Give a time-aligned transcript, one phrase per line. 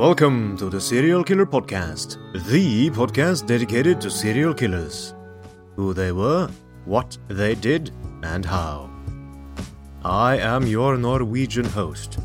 [0.00, 2.16] Welcome to the Serial Killer Podcast,
[2.48, 5.14] the podcast dedicated to serial killers.
[5.76, 6.48] Who they were,
[6.86, 7.90] what they did,
[8.22, 8.88] and how.
[10.02, 12.18] I am your Norwegian host,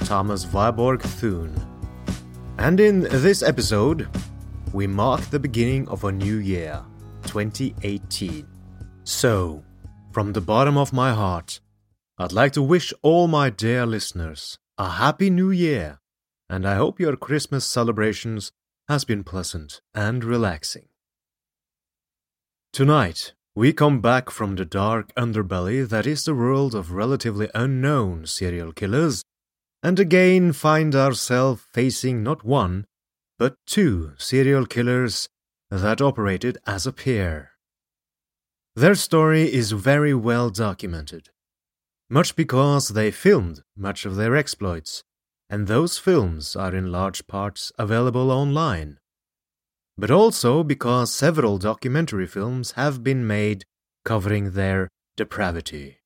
[0.00, 1.56] Thomas Viborg Thune.
[2.58, 4.08] And in this episode,
[4.74, 6.84] we mark the beginning of a new year,
[7.22, 8.46] 2018.
[9.04, 9.64] So,
[10.10, 11.60] from the bottom of my heart,
[12.18, 15.98] I'd like to wish all my dear listeners a happy new year
[16.52, 18.52] and I hope your Christmas celebrations
[18.86, 20.88] has been pleasant and relaxing.
[22.74, 28.26] Tonight, we come back from the dark underbelly that is the world of relatively unknown
[28.26, 29.24] serial killers,
[29.82, 32.84] and again find ourselves facing not one,
[33.38, 35.30] but two serial killers
[35.70, 37.52] that operated as a pair.
[38.76, 41.30] Their story is very well documented,
[42.10, 45.02] much because they filmed much of their exploits
[45.52, 48.98] and those films are in large parts available online.
[49.98, 53.66] But also because several documentary films have been made
[54.02, 55.98] covering their depravity.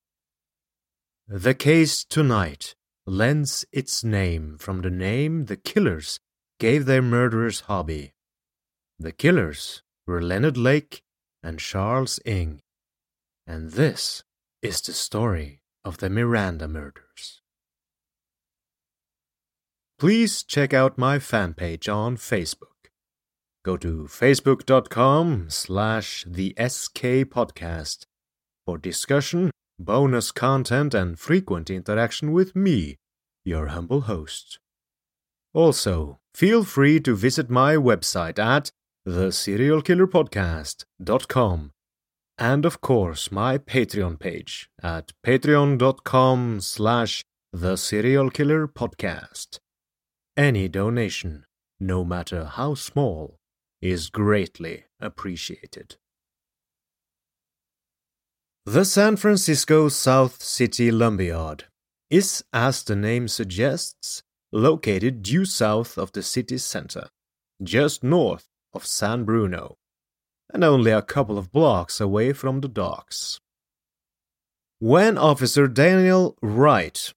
[1.28, 2.74] The case tonight
[3.06, 6.18] lends its name from the name the killers
[6.58, 8.14] gave their murderer's hobby.
[8.98, 11.02] The killers were Leonard Lake
[11.40, 12.62] and Charles Ng.
[13.46, 14.24] And this
[14.60, 17.35] is the story of the Miranda murders.
[19.98, 22.90] Please check out my fan page on Facebook.
[23.64, 28.04] Go to facebook.com slash the SK podcast
[28.66, 32.96] for discussion, bonus content, and frequent interaction with me,
[33.44, 34.58] your humble host.
[35.54, 38.70] Also, feel free to visit my website at
[39.08, 41.70] theserialkillerpodcast.com
[42.38, 47.22] and of course my Patreon page at patreon.com slash
[47.54, 49.58] theserialkillerpodcast.
[50.36, 51.46] Any donation,
[51.80, 53.38] no matter how small,
[53.80, 55.96] is greatly appreciated.
[58.66, 61.64] The San Francisco South City Lumberyard
[62.10, 64.22] is, as the name suggests,
[64.52, 67.08] located due south of the city center,
[67.62, 69.76] just north of San Bruno,
[70.52, 73.40] and only a couple of blocks away from the docks.
[74.80, 77.14] When Officer Daniel Wright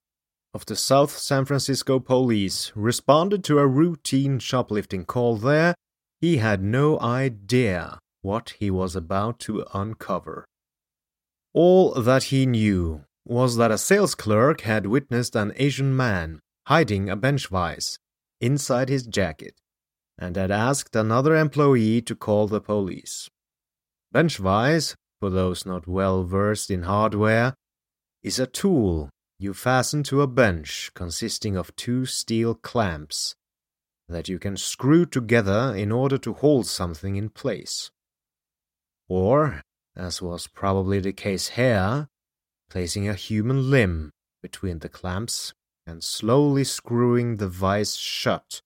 [0.54, 5.76] of the South San Francisco Police responded to a routine shoplifting call there,
[6.20, 10.46] he had no idea what he was about to uncover.
[11.54, 17.10] All that he knew was that a sales clerk had witnessed an Asian man hiding
[17.10, 17.98] a bench vise
[18.42, 19.56] inside his jacket
[20.18, 23.30] and had asked another employee to call the police.
[24.12, 27.54] Bench vise, for those not well versed in hardware,
[28.22, 29.10] is a tool
[29.40, 33.36] you fasten to a bench consisting of two steel clamps
[34.10, 37.90] that you can screw together in order to hold something in place.
[39.08, 39.62] Or,
[39.96, 42.10] as was probably the case here,
[42.70, 45.54] placing a human limb between the clamps
[45.88, 48.62] and slowly screwing the vise shut,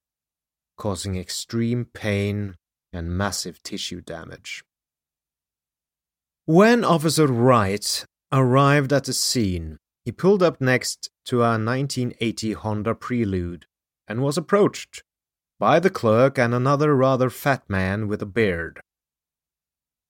[0.76, 2.56] causing extreme pain
[2.92, 4.64] and massive tissue damage.
[6.46, 12.94] When Officer Wright arrived at the scene, he pulled up next to a 1980 Honda
[12.94, 13.66] Prelude
[14.06, 15.02] and was approached
[15.58, 18.80] by the clerk and another rather fat man with a beard.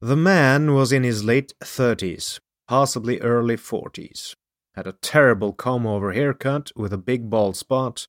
[0.01, 4.35] The man was in his late thirties, possibly early forties,
[4.75, 8.09] had a terrible comb over haircut with a big bald spot,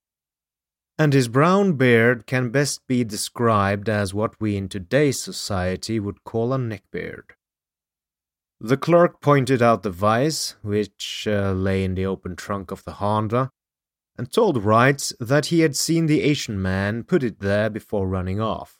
[0.98, 6.24] and his brown beard can best be described as what we in today's society would
[6.24, 7.35] call a neckbeard.
[8.60, 12.94] The clerk pointed out the vise, which uh, lay in the open trunk of the
[12.94, 13.52] Honda,
[14.18, 18.40] and told Wright that he had seen the Asian man put it there before running
[18.40, 18.80] off.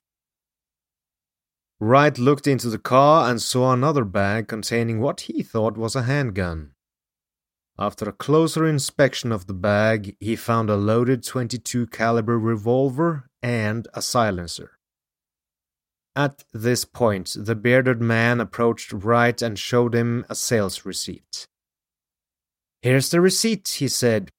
[1.80, 6.04] Wright looked into the car and saw another bag containing what he thought was a
[6.04, 6.72] handgun.
[7.78, 13.90] After a closer inspection of the bag, he found a loaded 22 caliber revolver and
[13.94, 14.75] a silencer.
[16.16, 21.46] At this point, the bearded man approached Wright and showed him a sales receipt.
[22.82, 24.30] Here's the receipt, he said.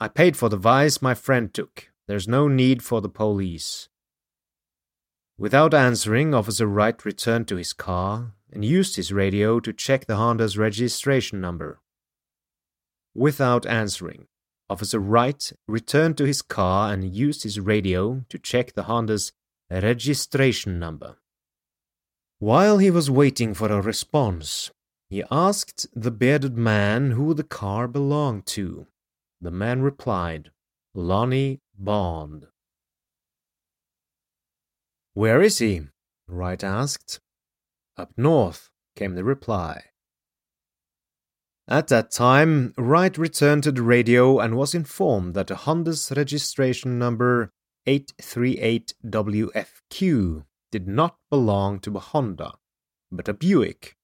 [0.00, 1.90] I paid for the vice my friend took.
[2.08, 3.88] There's no need for the police.
[5.38, 10.16] Without answering, Officer Wright returned to his car and used his radio to check the
[10.16, 11.78] Honda's registration number.
[13.14, 14.26] Without answering,
[14.68, 19.32] Officer Wright returned to his car and used his radio to check the Honda's
[19.70, 21.19] registration number.
[22.40, 24.70] While he was waiting for a response,
[25.10, 28.86] he asked the bearded man who the car belonged to.
[29.42, 30.50] The man replied,
[30.94, 32.46] Lonnie Bond.
[35.12, 35.82] Where is he?
[36.28, 37.20] Wright asked.
[37.98, 39.82] Up north, came the reply.
[41.68, 46.98] At that time, Wright returned to the radio and was informed that the Honda's registration
[46.98, 47.52] number
[47.86, 52.54] 838WFQ did not belong to a Honda,
[53.10, 53.96] but a Buick,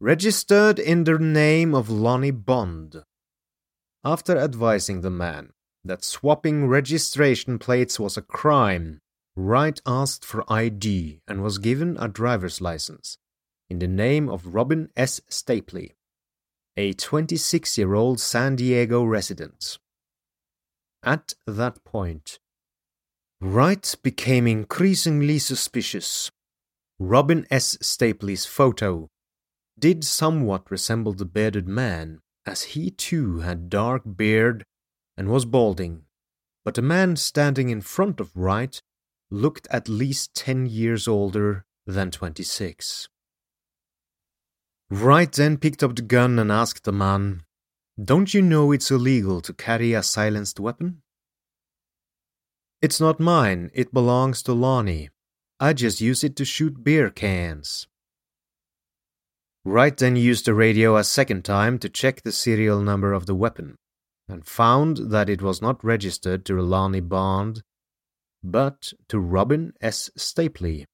[0.00, 3.04] registered in the name of Lonnie Bond.
[4.04, 5.52] After advising the man
[5.84, 9.00] that swapping registration plates was a crime,
[9.36, 13.18] Wright asked for ID and was given a driver's license
[13.68, 15.20] in the name of Robin S.
[15.28, 15.92] Stapley
[16.76, 19.78] a 26 year old San Diego resident.
[21.02, 22.38] At that point,
[23.40, 26.30] Wright became increasingly suspicious.
[26.98, 27.76] Robin S.
[27.82, 29.08] Stapley's photo
[29.78, 34.64] did somewhat resemble the bearded man, as he too had dark beard
[35.16, 36.02] and was balding,
[36.64, 38.80] but the man standing in front of Wright
[39.30, 43.08] looked at least 10 years older than 26.
[44.90, 47.42] Wright then picked up the gun and asked the man,
[48.02, 51.02] Don't you know it's illegal to carry a silenced weapon?
[52.84, 55.08] It's not mine, it belongs to Lonnie.
[55.58, 57.86] I just use it to shoot beer cans.
[59.64, 63.34] Wright then used the radio a second time to check the serial number of the
[63.34, 63.76] weapon,
[64.28, 67.62] and found that it was not registered to Lonnie Bond,
[68.42, 70.10] but to Robin S.
[70.18, 70.84] Stapley.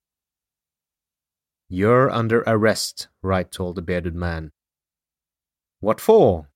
[1.69, 4.53] You're under arrest, Wright told the bearded man.
[5.81, 6.51] What for?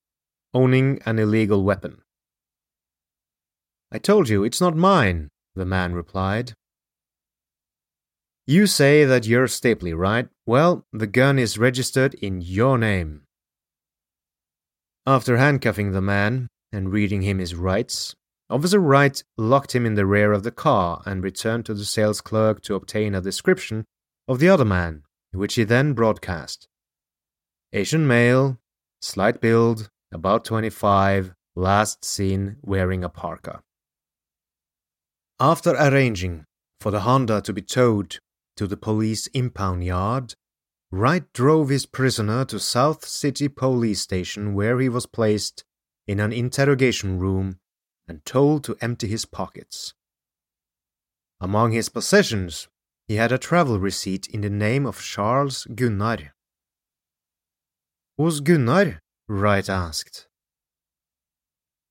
[0.53, 2.04] Owning an illegal weapon.
[3.95, 6.53] I told you it's not mine, the man replied.
[8.45, 10.27] You say that you're Stapley, right?
[10.45, 13.23] Well, the gun is registered in your name.
[15.07, 18.17] After handcuffing the man and reading him his rights,
[18.51, 22.21] Officer Wright locked him in the rear of the car and returned to the sales
[22.21, 23.85] clerk to obtain a description
[24.27, 26.67] of the other man, which he then broadcast.
[27.73, 28.59] Asian male,
[29.01, 33.63] slight build, about 25, last seen wearing a parka.
[35.41, 36.45] After arranging
[36.81, 38.19] for the Honda to be towed
[38.57, 40.35] to the police impound yard,
[40.93, 45.65] Wright drove his prisoner to South City Police Station where he was placed
[46.07, 47.59] in an interrogation room
[48.07, 49.93] and told to empty his pockets.
[51.41, 52.69] Among his possessions
[53.09, 56.33] he had a travel receipt in the name of Charles Gunnar.
[58.17, 59.01] Who's Gunnar?
[59.27, 60.29] Wright asked.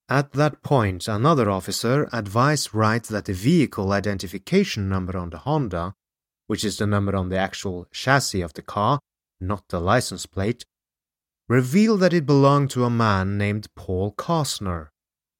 [0.09, 5.95] At that point, another officer advised Wright that the vehicle identification number on the Honda,
[6.47, 8.99] which is the number on the actual chassis of the car,
[9.39, 10.65] not the license plate,
[11.47, 14.89] revealed that it belonged to a man named Paul Costner,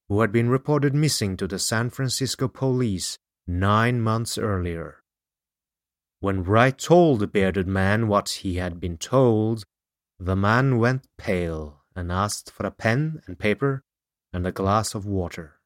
[0.08, 5.04] who had been reported missing to the San Francisco police nine months earlier.
[6.20, 9.66] When Wright told the bearded man what he had been told,
[10.20, 13.84] the man went pale and asked for a pen and paper
[14.34, 15.60] and a glass of water.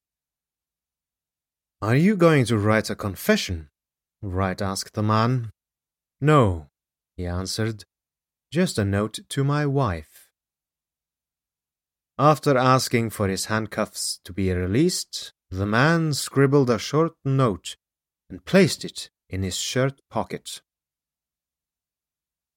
[1.81, 3.69] Are you going to write a confession?
[4.21, 5.51] Wright asked the man.
[6.19, 6.67] No,
[7.15, 7.85] he answered,
[8.51, 10.29] just a note to my wife.
[12.19, 17.77] After asking for his handcuffs to be released, the man scribbled a short note
[18.29, 20.61] and placed it in his shirt pocket.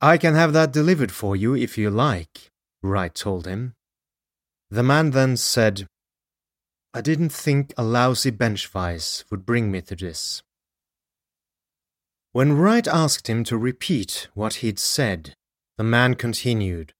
[0.00, 2.50] I can have that delivered for you if you like,
[2.83, 3.75] Wright told him.
[4.71, 5.87] The man then said,
[6.93, 10.43] I didn't think a lousy bench vice would bring me to this.
[12.33, 15.35] When Wright asked him to repeat what he'd said,
[15.79, 16.93] the man continued,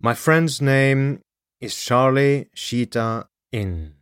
[0.00, 1.20] My friend's name
[1.60, 3.94] is Charlie Chitat Ng.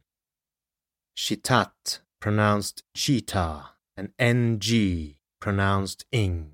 [1.16, 6.52] Chitat, pronounced Cheetah, and NG, pronounced Ing.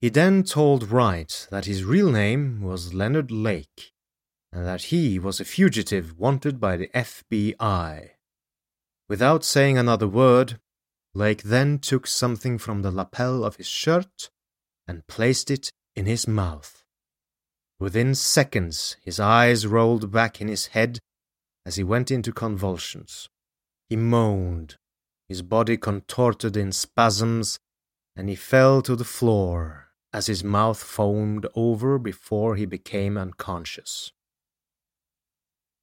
[0.00, 3.92] He then told Wright that his real name was Leonard Lake,
[4.52, 8.10] and that he was a fugitive wanted by the FBI.
[9.08, 10.58] Without saying another word,
[11.14, 14.30] Lake then took something from the lapel of his shirt
[14.86, 16.84] and placed it in his mouth.
[17.78, 20.98] Within seconds, his eyes rolled back in his head
[21.64, 23.28] as he went into convulsions.
[23.88, 24.76] He moaned,
[25.28, 27.58] his body contorted in spasms,
[28.16, 34.12] and he fell to the floor as his mouth foamed over before he became unconscious.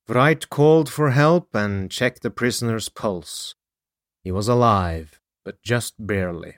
[0.10, 3.56] Wright called for help and checked the prisoner's pulse.
[4.24, 6.56] He was alive, but just barely.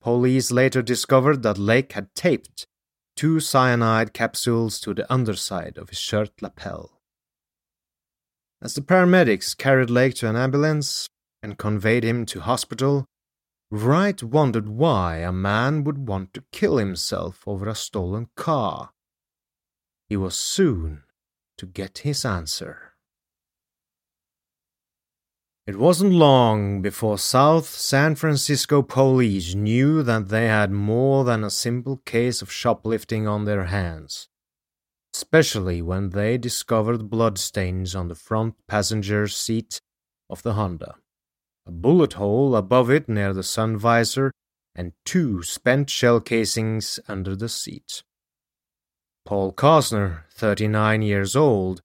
[0.00, 2.66] Police later discovered that Lake had taped
[3.14, 7.00] two cyanide capsules to the underside of his shirt lapel.
[8.62, 11.08] As the paramedics carried Lake to an ambulance
[11.42, 13.04] and conveyed him to hospital,
[13.70, 18.92] Wright wondered why a man would want to kill himself over a stolen car.
[20.08, 21.02] He was soon
[21.58, 22.94] to get his answer.
[25.66, 31.48] It wasn't long before South San Francisco police knew that they had more than a
[31.48, 34.28] simple case of shoplifting on their hands,
[35.14, 39.80] especially when they discovered bloodstains on the front passenger seat
[40.28, 40.96] of the Honda,
[41.66, 44.32] a bullet hole above it near the sun visor,
[44.74, 48.02] and two spent shell casings under the seat.
[49.24, 51.80] Paul Costner, 39 years old,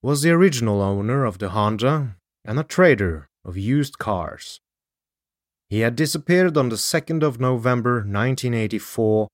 [0.00, 4.60] was the original owner of the Honda and a trader of used cars.
[5.68, 9.26] He had disappeared on the 2nd of November 1984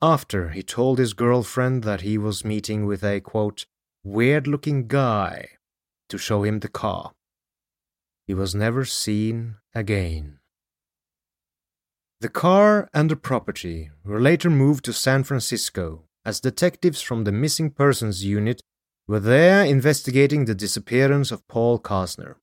[0.00, 3.66] after he told his girlfriend that he was meeting with a quote,
[4.04, 5.48] weird looking guy
[6.08, 7.10] to show him the car.
[8.26, 10.38] He was never seen again.
[12.20, 17.32] The car and the property were later moved to San Francisco as detectives from the
[17.32, 18.60] Missing Persons Unit
[19.06, 22.36] were there investigating the disappearance of Paul Costner.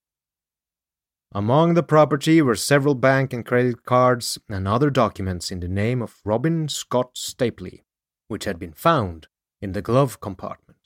[1.34, 6.02] Among the property were several bank and credit cards and other documents in the name
[6.02, 7.84] of Robin Scott Stapley,
[8.28, 9.28] which had been found
[9.62, 10.78] in the glove compartment.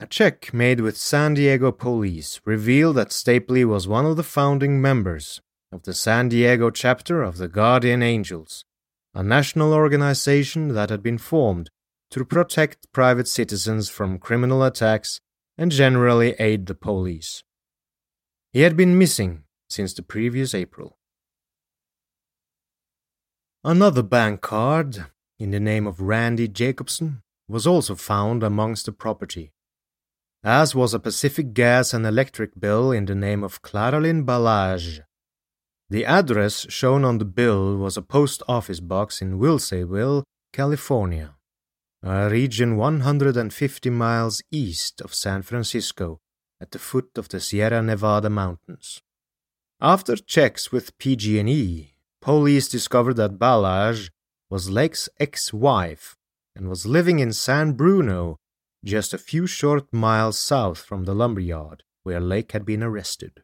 [0.00, 4.80] A check made with San Diego police revealed that Stapley was one of the founding
[4.80, 8.64] members of the San Diego chapter of the Guardian Angels,
[9.14, 11.70] a national organization that had been formed
[12.10, 15.20] to protect private citizens from criminal attacks
[15.56, 17.42] and generally aid the police.
[18.52, 20.98] He had been missing since the previous April.
[23.62, 25.06] Another bank card,
[25.38, 29.52] in the name of Randy Jacobson, was also found amongst the property,
[30.42, 35.00] as was a Pacific gas and electric bill in the name of Claralyn Balazs.
[35.90, 41.34] The address shown on the bill was a post office box in Wilseyville, California,
[42.00, 46.20] a region 150 miles east of San Francisco
[46.60, 49.02] at the foot of the Sierra Nevada mountains.
[49.80, 54.10] After checks with PG&E, police discovered that Balazs
[54.48, 56.16] was Lake's ex-wife
[56.54, 58.36] and was living in San Bruno,
[58.84, 63.42] just a few short miles south from the lumberyard where Lake had been arrested.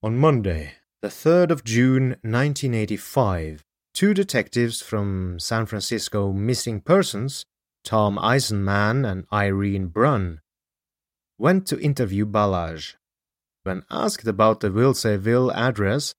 [0.00, 7.44] On Monday, the 3rd of June 1985, two detectives from San Francisco Missing Persons,
[7.82, 10.38] Tom Eisenman and Irene Brunn,
[11.36, 12.94] went to interview Balazs.
[13.64, 16.14] When asked about the Wilseyville address,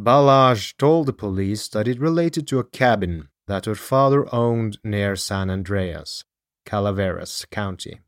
[0.00, 5.16] Balazs told the police that it related to a cabin that her father owned near
[5.16, 6.24] San Andreas,
[6.64, 8.00] Calaveras County.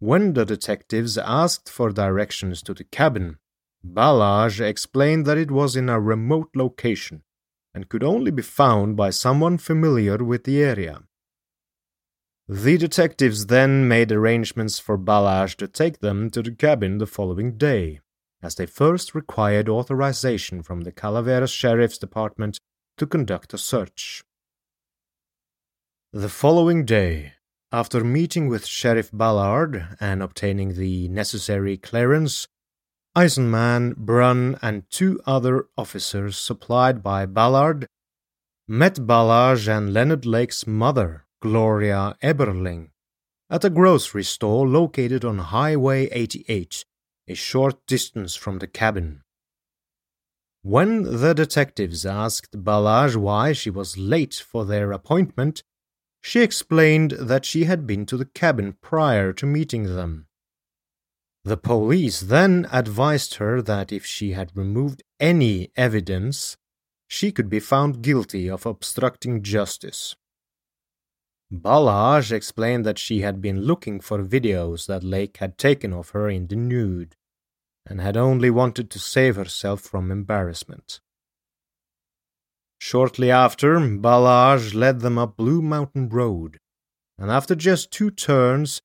[0.00, 3.36] When the detectives asked for directions to the cabin,
[3.84, 7.22] Balazs explained that it was in a remote location
[7.72, 11.02] and could only be found by someone familiar with the area.
[12.48, 17.56] The detectives then made arrangements for Balazs to take them to the cabin the following
[17.56, 18.00] day,
[18.42, 22.58] as they first required authorization from the Calaveras Sheriff's Department
[22.96, 24.24] to conduct a search.
[26.12, 27.34] The following day,
[27.70, 32.48] after meeting with Sheriff Ballard and obtaining the necessary clearance,
[33.16, 37.88] Eisenman, Brunn, and two other officers supplied by Ballard
[38.68, 42.90] met Balazs and Leonard Lake's mother, Gloria Eberling,
[43.50, 46.84] at a grocery store located on Highway 88,
[47.26, 49.22] a short distance from the cabin.
[50.62, 55.64] When the detectives asked Balazs why she was late for their appointment,
[56.22, 60.28] she explained that she had been to the cabin prior to meeting them.
[61.44, 66.56] The police then advised her that if she had removed any evidence,
[67.08, 70.14] she could be found guilty of obstructing justice.
[71.52, 76.28] Balazs explained that she had been looking for videos that Lake had taken of her
[76.28, 77.16] in the nude,
[77.86, 81.00] and had only wanted to save herself from embarrassment.
[82.78, 86.58] Shortly after, Balazs led them up Blue Mountain Road,
[87.18, 88.80] and after just two turns,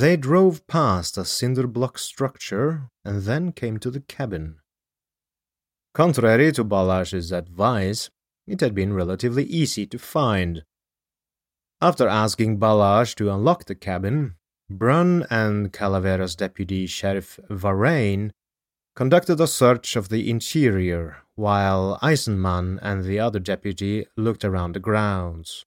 [0.00, 4.56] they drove past a cinder block structure and then came to the cabin.
[5.94, 8.10] Contrary to Balazs's advice,
[8.44, 10.64] it had been relatively easy to find.
[11.80, 14.34] After asking Balazs to unlock the cabin,
[14.68, 18.32] Brunn and Calaveras deputy Sheriff Varane
[18.96, 24.80] conducted a search of the interior while Eisenman and the other deputy looked around the
[24.80, 25.64] grounds.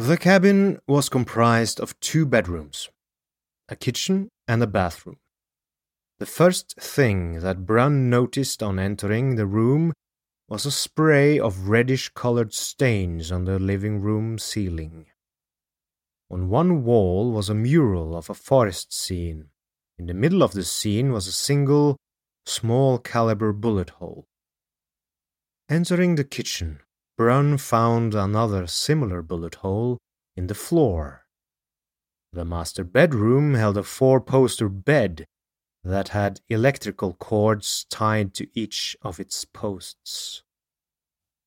[0.00, 2.88] The cabin was comprised of two bedrooms,
[3.68, 5.18] a kitchen, and a bathroom.
[6.18, 9.92] The first thing that Brunn noticed on entering the room
[10.48, 15.04] was a spray of reddish colored stains on the living room ceiling.
[16.30, 19.50] On one wall was a mural of a forest scene.
[19.98, 21.98] In the middle of the scene was a single,
[22.46, 24.24] small caliber bullet hole.
[25.68, 26.80] Entering the kitchen,
[27.20, 29.98] Brunn found another similar bullet hole
[30.38, 31.26] in the floor.
[32.32, 35.26] The master bedroom held a four poster bed
[35.84, 40.44] that had electrical cords tied to each of its posts.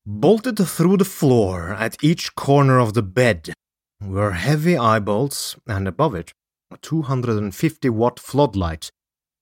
[0.06, 3.52] Bolted through the floor at each corner of the bed
[4.00, 6.32] were heavy eye bolts, and above it,
[6.70, 8.92] a 250 watt floodlight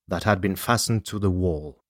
[0.07, 1.83] that had been fastened to the wall.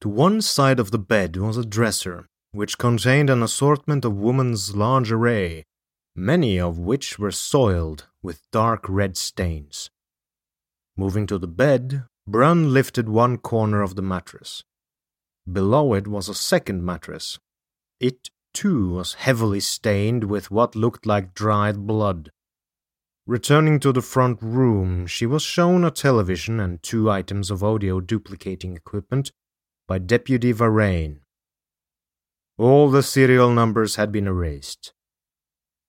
[0.00, 4.76] To one side of the bed was a dresser which contained an assortment of woman's
[4.76, 5.64] lingerie,
[6.14, 9.90] many of which were soiled with dark red stains.
[10.96, 14.62] Moving to the bed, Brunn lifted one corner of the mattress.
[15.50, 17.40] Below it was a second mattress.
[17.98, 22.30] It, too, was heavily stained with what looked like dried blood.
[23.26, 28.00] Returning to the front room, she was shown a television and two items of audio
[28.00, 29.32] duplicating equipment
[29.88, 31.23] by Deputy Varane.
[32.56, 34.92] All the serial numbers had been erased.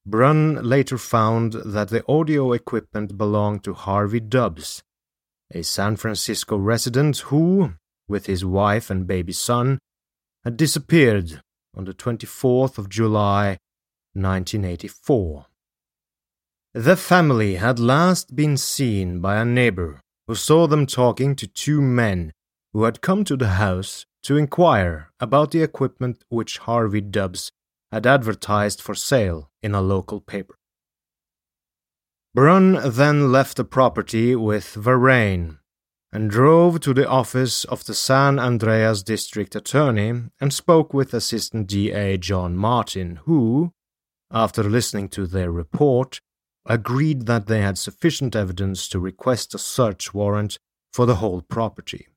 [0.06, 4.84] Brunn later found that the audio equipment belonged to Harvey Dubs,
[5.52, 7.74] a San Francisco resident who,
[8.08, 9.80] with his wife and baby son,
[10.44, 11.42] had disappeared
[11.76, 13.58] on the 24th of July,
[14.14, 15.46] 1984.
[16.74, 21.82] The family had last been seen by a neighbor who saw them talking to two
[21.82, 22.32] men
[22.74, 27.52] who had come to the house to inquire about the equipment which Harvey Dubs
[27.92, 30.56] had advertised for sale in a local paper.
[32.34, 35.60] Brunn then left the property with Varane
[36.12, 41.68] and drove to the office of the San Andreas District Attorney and spoke with Assistant
[41.68, 43.74] DA John Martin, who,
[44.32, 46.20] after listening to their report,
[46.66, 50.58] agreed that they had sufficient evidence to request a search warrant
[50.92, 52.08] for the whole property.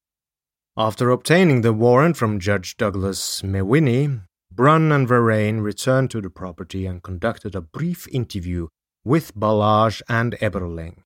[0.80, 6.86] After obtaining the warrant from Judge Douglas Mewhinney, Brunn and Varane returned to the property
[6.86, 8.68] and conducted a brief interview
[9.04, 11.02] with Balazs and Eberling,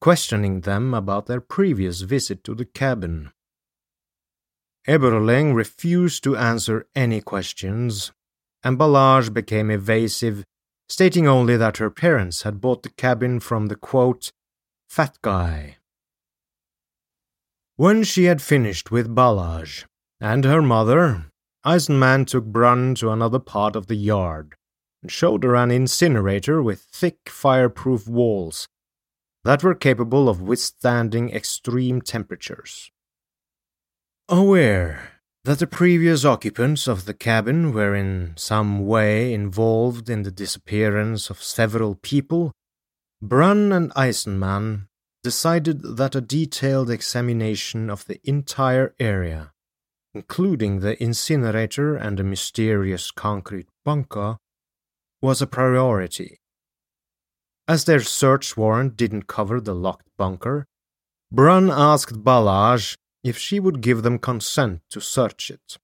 [0.00, 3.30] questioning them about their previous visit to the cabin.
[4.88, 8.10] Eberling refused to answer any questions,
[8.64, 10.42] and Balazs became evasive,
[10.88, 14.32] stating only that her parents had bought the cabin from the quote,
[14.88, 15.76] fat guy
[17.78, 19.84] When she had finished with Balazs
[20.18, 21.26] and her mother,
[21.62, 24.54] Eisenman took Brunn to another part of the yard
[25.02, 28.66] and showed her an incinerator with thick fireproof walls
[29.44, 32.90] that were capable of withstanding extreme temperatures.
[34.26, 40.30] Aware that the previous occupants of the cabin were in some way involved in the
[40.30, 42.52] disappearance of several people,
[43.20, 44.88] Brunn and Eisenman
[45.26, 49.50] decided that a detailed examination of the entire area,
[50.14, 54.36] including the incinerator and the mysterious concrete bunker,
[55.20, 56.38] was a priority.
[57.66, 60.68] As their search warrant didn't cover the locked bunker,
[61.32, 65.76] Brunn asked Balazs if she would give them consent to search it.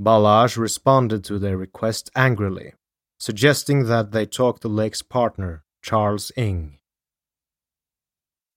[0.00, 2.72] Balazs responded to their request angrily,
[3.20, 6.75] suggesting that they talk to Lake's partner, Charles Ng.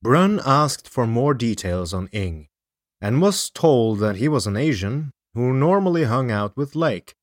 [0.02, 2.48] Brunn asked for more details on Ng,
[3.02, 7.16] and was told that he was an Asian who normally hung out with Lake.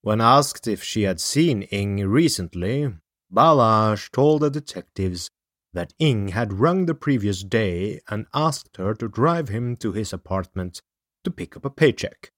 [0.00, 2.94] When asked if she had seen Ng recently,
[3.30, 5.30] Balazs told the detectives
[5.74, 10.12] that Ng had rung the previous day and asked her to drive him to his
[10.12, 10.80] apartment
[11.24, 12.30] to pick up a paycheck.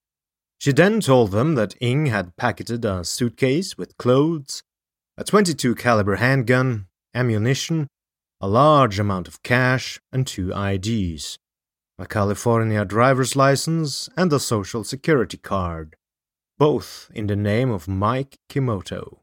[0.59, 4.63] She then told them that Ng had packeted a suitcase with clothes,
[5.17, 7.87] a 22 caliber handgun, ammunition,
[8.41, 11.39] a large amount of cash, and two IDs,
[11.99, 15.95] a California driver's license and a social security card,
[16.59, 19.21] both in the name of Mike Kimoto.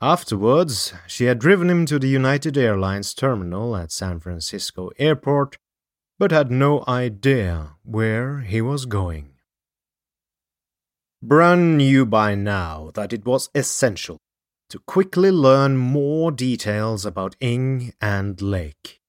[0.00, 5.58] Afterwards, she had driven him to the United Airlines terminal at San Francisco Airport,
[6.18, 9.32] but had no idea where he was going.
[11.22, 14.18] Brunn knew by now that it was essential
[14.70, 19.00] to quickly learn more details about Ng and Lake.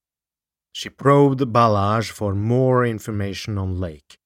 [0.72, 4.18] She probed Balazs for more information on Lake,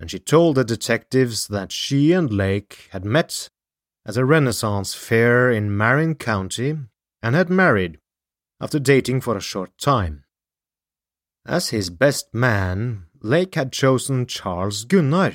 [0.00, 3.48] and she told the detectives that she and Lake had met
[4.04, 6.76] at a Renaissance fair in Marin County
[7.22, 7.98] and had married
[8.60, 10.24] after dating for a short time.
[11.46, 15.34] As his best man, Lake had chosen Charles Gunnar.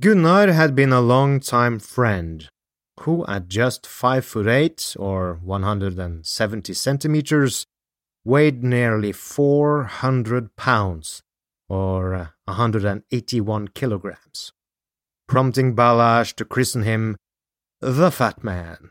[0.00, 2.48] Gunnar had been a long-time friend
[3.00, 7.66] who, at just 5 foot 8 or 170 centimeters,
[8.24, 11.22] weighed nearly 400 pounds
[11.68, 14.52] or 181 kilograms,
[15.26, 17.16] prompting Balazs to christen him
[17.80, 18.90] the Fat Man.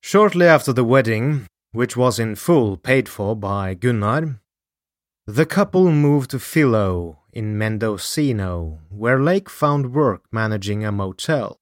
[0.00, 4.40] Shortly after the wedding, which was in full paid for by Gunnar,
[5.26, 11.61] the couple moved to Philo in Mendocino, where Lake found work managing a motel.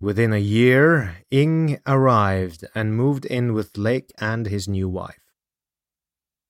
[0.00, 5.20] Within a year, Ng arrived and moved in with Lake and his new wife.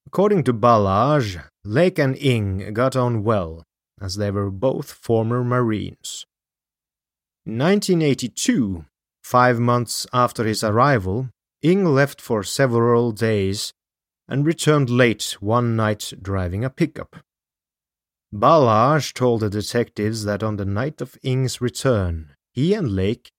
[0.06, 3.64] According to Balazs, Lake and Ng got on well,
[4.00, 6.26] as they were both former Marines.
[7.46, 8.86] In 1982,
[9.22, 11.30] five months after his arrival,
[11.62, 13.72] Ng left for several days
[14.28, 17.16] and returned late one night driving a pickup.
[18.32, 23.30] Balazs told the detectives that on the night of Ng's return, he and Lake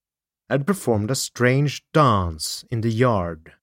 [0.50, 3.54] had performed a strange dance in the yard,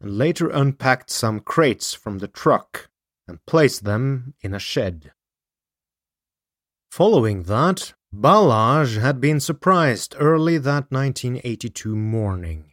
[0.00, 2.88] and later unpacked some crates from the truck
[3.26, 5.12] and placed them in a shed.
[6.90, 12.72] Following that, Balazs had been surprised early that 1982 morning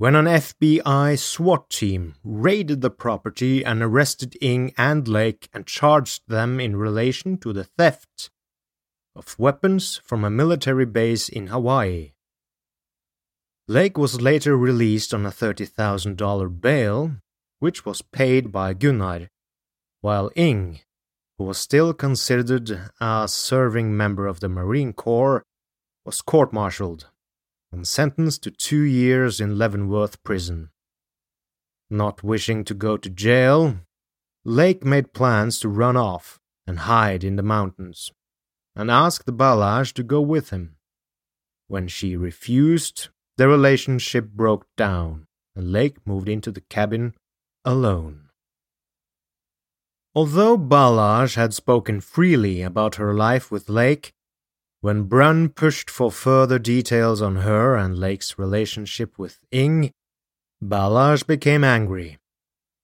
[0.00, 6.22] when an FBI SWAT team raided the property and arrested Ng and Lake and charged
[6.26, 8.30] them in relation to the theft
[9.14, 12.12] of weapons from a military base in Hawaii.
[13.70, 17.12] Lake was later released on a $30,000 bail,
[17.60, 19.28] which was paid by Gunnar,
[20.00, 20.80] while Ng
[21.38, 25.44] who was still considered a serving member of the Marine Corps,
[26.04, 27.10] was court martialed
[27.70, 30.70] and sentenced to two years in Leavenworth prison.
[31.88, 33.76] Not wishing to go to jail,
[34.44, 38.10] Lake made plans to run off and hide in the mountains,
[38.74, 40.74] and asked Balazs to go with him.
[41.68, 45.26] When she refused, their relationship broke down,
[45.56, 47.14] and Lake moved into the cabin
[47.64, 48.28] alone.
[50.14, 54.12] Although Balazs had spoken freely about her life with Lake,
[54.82, 59.90] when Brunn pushed for further details on her and Lake's relationship with Ng,
[60.62, 62.18] Balazs became angry,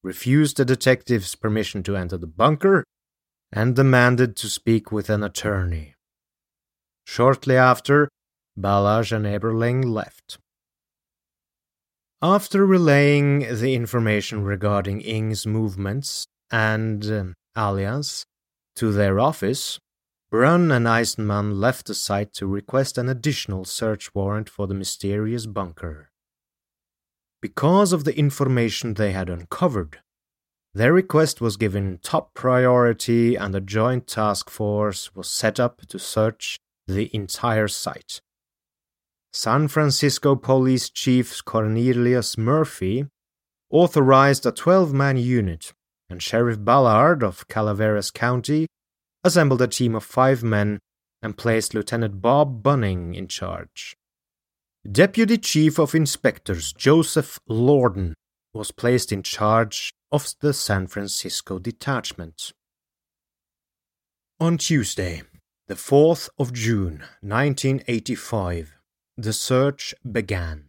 [0.03, 2.83] refused the detective's permission to enter the bunker,
[3.53, 5.95] and demanded to speak with an attorney.
[7.05, 8.09] Shortly after,
[8.59, 10.39] Balazs and Eberling left.
[12.23, 18.25] After relaying the information regarding Ng's movements and um, alias
[18.77, 19.79] to their office,
[20.31, 25.45] Brunn and Eisenman left the site to request an additional search warrant for the mysterious
[25.45, 26.09] bunker.
[27.43, 29.99] Because of the information they had uncovered,
[30.73, 35.99] their request was given top priority and a joint task force was set up to
[35.99, 38.23] search the entire site.
[39.37, 43.05] San Francisco Police Chief Cornelius Murphy
[43.69, 45.75] authorized a 12 man unit,
[46.09, 48.67] and Sheriff Ballard of Calaveras County
[49.23, 50.79] assembled a team of five men
[51.21, 53.95] and placed Lieutenant Bob Bunning in charge.
[54.91, 58.15] Deputy Chief of Inspectors Joseph Lorden
[58.55, 62.53] was placed in charge of the San Francisco detachment.
[64.41, 65.25] On Tuesday,
[65.67, 68.76] the 4th of June 1985,
[69.19, 70.67] the search began.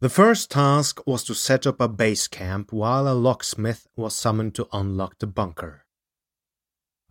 [0.00, 4.54] The first task was to set up a base camp while a locksmith was summoned
[4.54, 5.84] to unlock the bunker.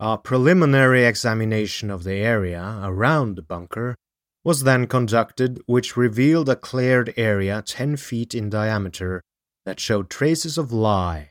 [0.00, 3.94] A preliminary examination of the area around the bunker
[4.42, 9.22] was then conducted, which revealed a cleared area 10 feet in diameter
[9.64, 11.30] that showed traces of lye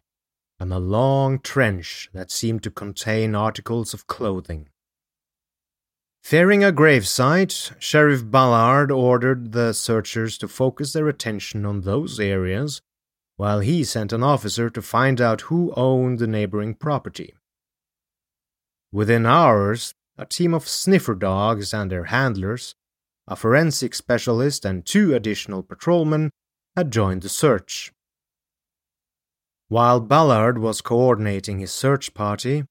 [0.62, 4.69] and a long trench that seemed to contain articles of clothing.
[6.23, 12.81] Fearing a gravesite, Sheriff Ballard ordered the searchers to focus their attention on those areas,
[13.36, 17.34] while he sent an officer to find out who owned the neighboring property.
[18.91, 22.75] Within hours, a team of sniffer dogs and their handlers,
[23.27, 26.29] a forensic specialist, and two additional patrolmen
[26.75, 27.91] had joined the search.
[29.69, 32.65] While Ballard was coordinating his search party,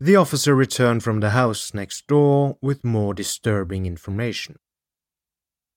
[0.00, 4.56] the officer returned from the house next door with more disturbing information.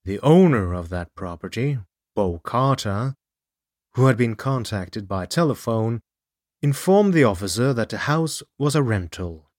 [0.05, 1.79] The owner of that property,
[2.15, 3.15] Bo Carter,
[3.95, 6.01] who had been contacted by telephone,
[6.61, 9.49] informed the officer that the house was a rental.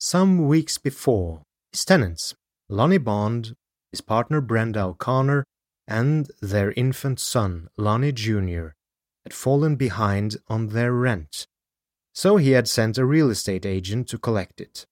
[0.00, 2.34] Some weeks before, his tenants,
[2.68, 3.54] Lonnie Bond,
[3.92, 5.44] his partner Brenda O'Connor,
[5.86, 8.70] and their infant son, Lonnie Jr.,
[9.24, 11.46] had fallen behind on their rent,
[12.18, 14.84] so he had sent a real estate agent to collect it.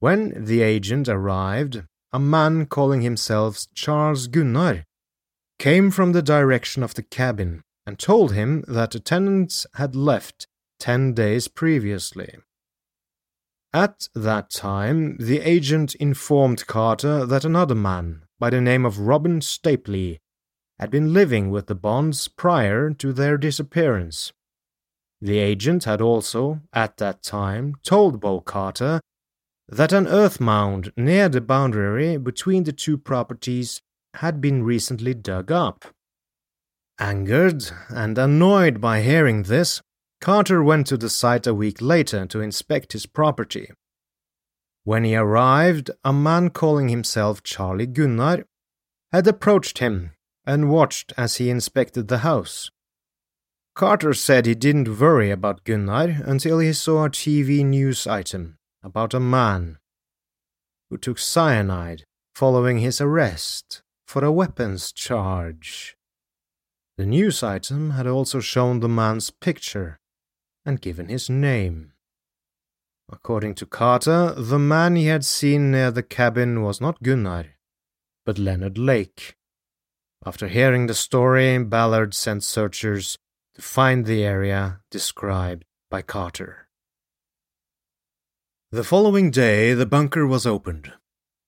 [0.00, 1.82] When the agent arrived,
[2.14, 4.84] a man calling himself Charles Gunnar
[5.58, 10.46] came from the direction of the cabin and told him that the tenants had left
[10.80, 12.36] ten days previously.
[13.74, 19.40] At that time, the agent informed Carter that another man, by the name of Robin
[19.40, 20.20] Stapley,
[20.78, 24.32] had been living with the Bonds prior to their disappearance.
[25.22, 29.00] The agent had also, at that time, told Bo Carter
[29.68, 33.80] that an earth mound near the boundary between the two properties
[34.14, 35.84] had been recently dug up.
[36.98, 39.80] Angered and annoyed by hearing this,
[40.20, 43.70] Carter went to the site a week later to inspect his property.
[44.82, 48.44] When he arrived, a man calling himself Charlie Gunnar
[49.12, 52.72] had approached him and watched as he inspected the house.
[53.74, 59.14] Carter said he didn't worry about Gunnar until he saw a TV news item about
[59.14, 59.78] a man
[60.90, 62.04] who took cyanide
[62.34, 65.96] following his arrest for a weapons charge.
[66.98, 69.98] The news item had also shown the man's picture
[70.66, 71.92] and given his name.
[73.10, 77.56] According to Carter, the man he had seen near the cabin was not Gunnar,
[78.26, 79.34] but Leonard Lake,
[80.24, 83.18] after hearing the story, Ballard sent searchers
[83.54, 86.68] to find the area described by Carter.
[88.70, 90.92] The following day, the bunker was opened.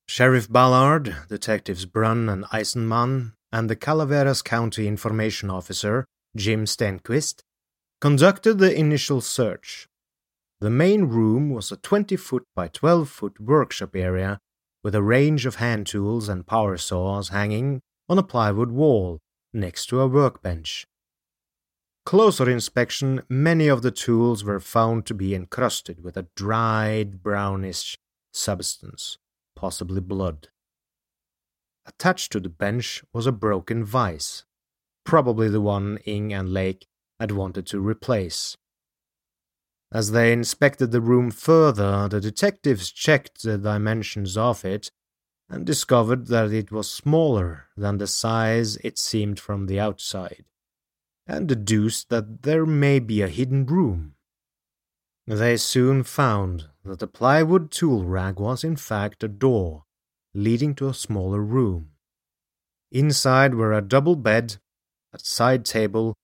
[0.07, 7.41] Sheriff Ballard, Detectives Brunn and Eisenman, and the Calaveras County Information Officer, Jim Stenquist,
[7.99, 9.87] conducted the initial search.
[10.61, 14.39] The main room was a 20 foot by 12 foot workshop area
[14.83, 19.19] with a range of hand tools and power saws hanging on a plywood wall
[19.51, 20.85] next to a workbench.
[22.05, 27.97] Closer inspection, many of the tools were found to be encrusted with a dried brownish
[28.31, 29.17] substance,
[29.55, 30.49] possibly blood.
[31.87, 34.43] Attached to the bench was a broken vise,
[35.03, 36.85] probably the one Ng and Lake
[37.19, 38.55] had wanted to replace.
[39.91, 44.91] As they inspected the room further, the detectives checked the dimensions of it
[45.49, 50.45] and discovered that it was smaller than the size it seemed from the outside,
[51.27, 54.13] and deduced that there may be a hidden room.
[55.27, 59.85] They soon found that the plywood tool rack was in fact a door
[60.35, 61.91] leading to a smaller room.
[62.91, 64.57] Inside were a double bed,
[65.13, 66.15] a side table,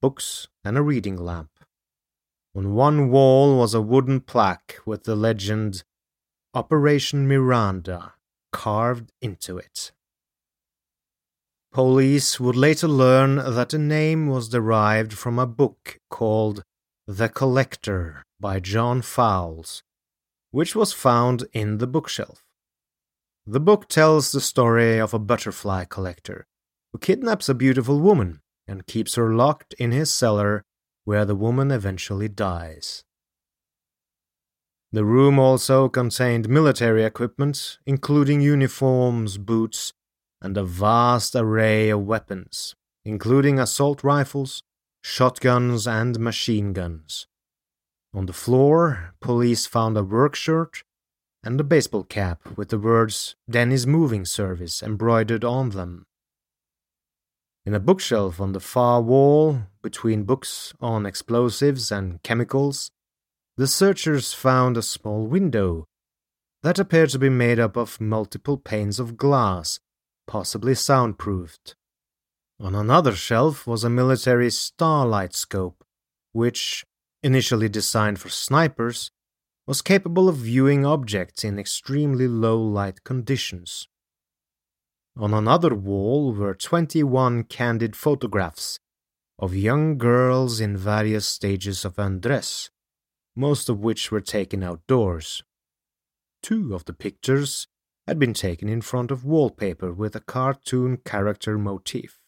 [0.00, 1.50] books, and a reading lamp.
[2.56, 5.84] On one wall was a wooden plaque with the legend
[6.54, 8.14] Operation Miranda
[8.52, 9.92] carved into it.
[11.78, 16.64] Police would later learn that the name was derived from a book called
[17.06, 19.84] The Collector by John Fowles,
[20.50, 22.42] which was found in the bookshelf.
[23.46, 26.48] The book tells the story of a butterfly collector
[26.92, 30.64] who kidnaps a beautiful woman and keeps her locked in his cellar,
[31.04, 33.04] where the woman eventually dies.
[34.90, 39.92] The room also contained military equipment, including uniforms, boots,
[40.40, 42.74] and a vast array of weapons,
[43.04, 44.62] including assault rifles,
[45.02, 47.26] shotguns, and machine guns.
[48.14, 50.82] On the floor, police found a work shirt
[51.42, 56.04] and a baseball cap with the words Denny's Moving Service embroidered on them.
[57.64, 62.90] In a bookshelf on the far wall, between books on explosives and chemicals,
[63.56, 65.84] the searchers found a small window
[66.62, 69.80] that appeared to be made up of multiple panes of glass,
[70.28, 71.74] possibly soundproofed.
[72.60, 75.82] On another shelf was a military starlight scope,
[76.32, 76.84] which,
[77.22, 79.10] initially designed for snipers,
[79.66, 83.88] was capable of viewing objects in extremely low light conditions.
[85.16, 88.78] On another wall were 21 candid photographs
[89.38, 92.70] of young girls in various stages of undress,
[93.34, 95.42] most of which were taken outdoors.
[96.42, 97.66] Two of the pictures
[98.08, 102.18] had been taken in front of wallpaper with a cartoon character motif.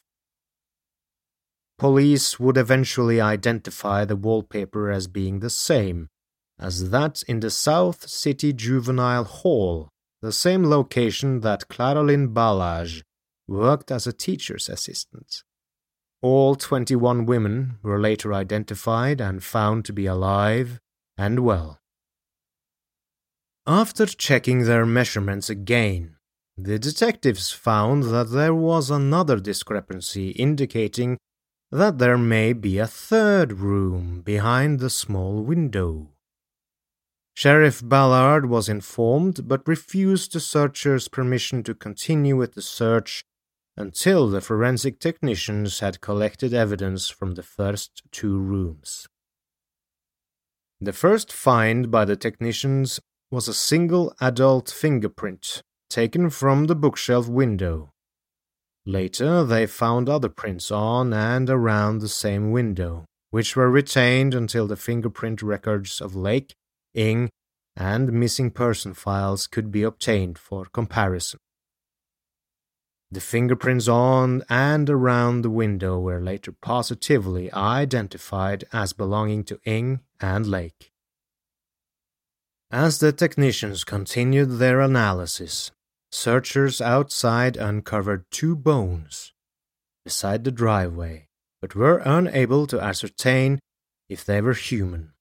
[1.79, 6.09] Police would eventually identify the wallpaper as being the same
[6.59, 9.89] as that in the South City Juvenile Hall,
[10.21, 13.03] the same location that Claralyn Balazs
[13.49, 15.43] worked as a teacher's assistant.
[16.21, 20.79] All 21 women were later identified and found to be alive
[21.17, 21.80] and well.
[23.71, 26.17] After checking their measurements again,
[26.57, 31.19] the detectives found that there was another discrepancy indicating
[31.71, 36.09] that there may be a third room behind the small window.
[37.35, 43.23] Sheriff Ballard was informed but refused the searchers' permission to continue with the search
[43.77, 49.07] until the forensic technicians had collected evidence from the first two rooms.
[50.81, 52.99] The first find by the technicians
[53.31, 57.91] was a single adult fingerprint taken from the bookshelf window.
[58.87, 64.67] Later, they found other prints on and around the same window, which were retained until
[64.67, 66.55] the fingerprint records of Lake,
[66.95, 67.29] Ng,
[67.77, 71.39] and missing person files could be obtained for comparison.
[73.13, 80.01] The fingerprints on and around the window were later positively identified as belonging to Ng
[80.21, 80.90] and Lake.
[82.73, 85.73] As the technicians continued their analysis,
[86.13, 89.33] searchers outside uncovered two bones
[90.05, 91.27] beside the driveway,
[91.61, 93.59] but were unable to ascertain
[94.09, 95.13] if they were human.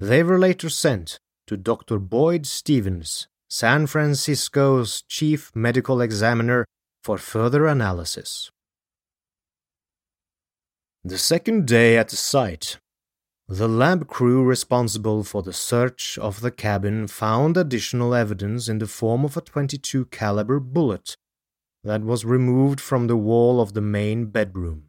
[0.00, 2.00] They were later sent to Dr.
[2.00, 6.64] Boyd Stevens, San Francisco's chief medical examiner
[7.04, 8.50] for further analysis.
[11.04, 12.78] The second day at the site,
[13.48, 18.86] the lab crew responsible for the search of the cabin found additional evidence in the
[18.86, 21.16] form of a 22 caliber bullet
[21.82, 24.84] that was removed from the wall of the main bedroom.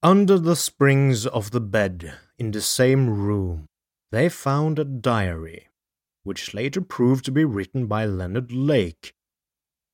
[0.00, 3.66] Under the springs of the bed in the same room,
[4.12, 5.66] they found a diary,
[6.22, 9.12] which later proved to be written by Leonard Lake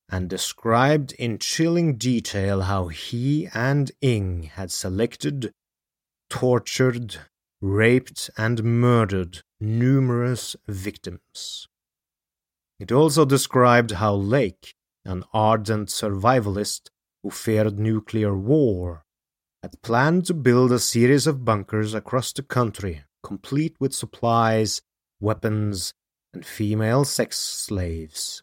[0.09, 5.51] and described in chilling detail how he and Ng had selected,
[6.33, 7.17] tortured,
[7.61, 11.67] raped, and murdered numerous victims.
[12.79, 14.73] It also described how Lake,
[15.05, 16.89] an ardent survivalist
[17.21, 19.03] who feared nuclear war,
[19.61, 24.81] had planned to build a series of bunkers across the country, complete with supplies,
[25.21, 25.93] weapons,
[26.33, 28.41] and female sex slaves.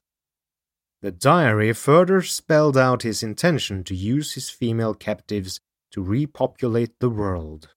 [1.03, 5.59] The diary further spelled out his intention to use his female captives
[5.91, 7.71] to repopulate the world.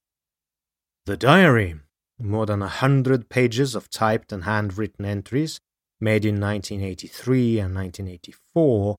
[1.06, 1.80] The diary,
[2.18, 5.60] more than a hundred pages of typed and handwritten entries
[6.00, 8.96] made in 1983 and 1984,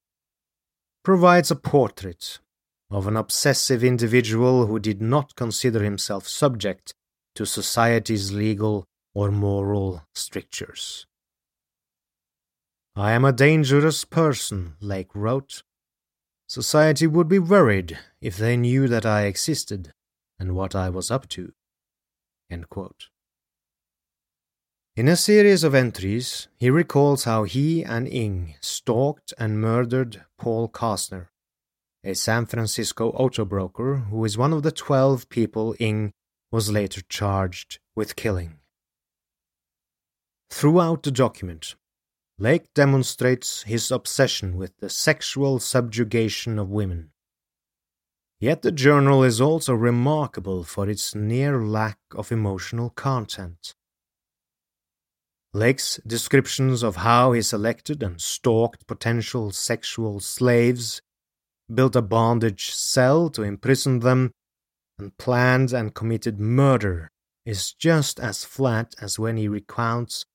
[1.03, 2.41] provides a portrait
[2.91, 6.93] of an obsessive individual who did not consider himself subject
[7.35, 8.85] to society's legal
[9.15, 11.07] or moral strictures.
[12.95, 15.63] I am a dangerous person, Lake wrote.
[16.49, 19.91] Society would be worried if they knew that I existed
[20.39, 21.53] and what I was up to.
[24.97, 30.69] In a series of entries, he recalls how he and Ng stalked and murdered Paul
[30.69, 31.31] Cosner,
[32.05, 36.13] a San Francisco auto broker who is one of the 12 people Ng
[36.53, 38.61] was later charged with killing.
[40.51, 41.75] Throughout the document,
[42.39, 47.11] Lake demonstrates his obsession with the sexual subjugation of women.
[48.45, 53.73] Yet the journal is also remarkable for its near lack of emotional content.
[55.55, 61.01] Lake's descriptions of how he selected and stalked potential sexual slaves,
[61.75, 64.31] built a bondage cell to imprison them,
[64.99, 67.09] and planned and committed murder
[67.47, 70.27] is just as flat as when he recounts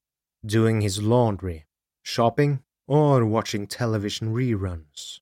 [0.44, 1.68] doing his laundry,
[2.02, 5.20] shopping, or watching television reruns.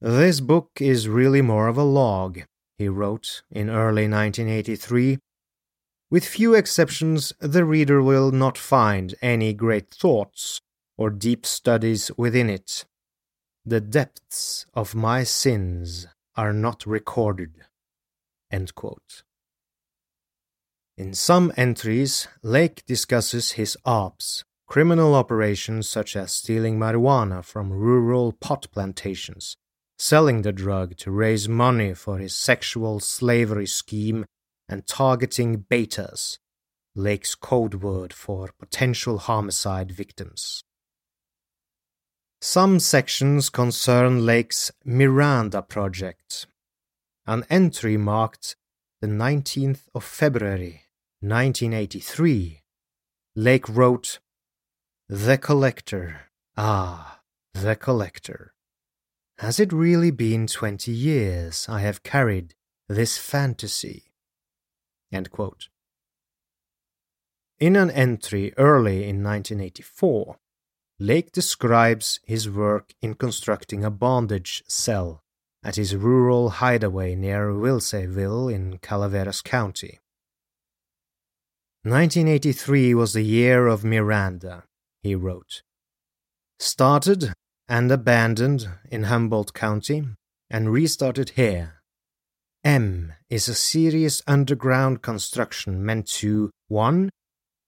[0.00, 2.40] This book is really more of a log,
[2.76, 5.18] he wrote in early 1983
[6.10, 10.62] with few exceptions, the reader will not find any great thoughts
[10.96, 12.86] or deep studies within it.
[13.66, 17.52] The depths of my sins are not recorded.
[18.50, 18.66] In
[21.12, 28.66] some entries, Lake discusses his ops, criminal operations such as stealing marijuana from rural pot
[28.72, 29.58] plantations,
[29.98, 34.24] selling the drug to raise money for his sexual slavery scheme
[34.68, 36.38] and targeting betas,
[36.94, 40.62] Lake's code word for potential homicide victims.
[42.40, 46.46] Some sections concern Lake's Miranda project.
[47.26, 48.54] An entry marked
[49.00, 50.84] the 19th of February
[51.20, 52.62] 1983.
[53.34, 54.20] Lake wrote,
[55.08, 56.22] The Collector.
[56.56, 57.20] Ah,
[57.54, 58.52] The Collector.
[59.38, 62.56] Has it really been 20 years I have carried
[62.88, 64.10] this fantasy?
[67.60, 70.36] In an entry early in 1984,
[70.98, 75.22] Lake describes his work in constructing a bondage cell
[75.62, 80.00] at his rural hideaway near Wilseyville in Calaveras County.
[81.84, 84.64] 1983 was the year of Miranda,
[85.00, 85.62] he wrote.
[86.58, 87.32] Started
[87.68, 90.04] and abandoned in Humboldt County
[90.50, 91.78] and restarted here
[92.64, 97.08] M is a serious underground construction meant to 1.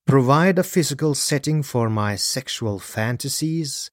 [0.07, 3.91] Provide a physical setting for my sexual fantasies,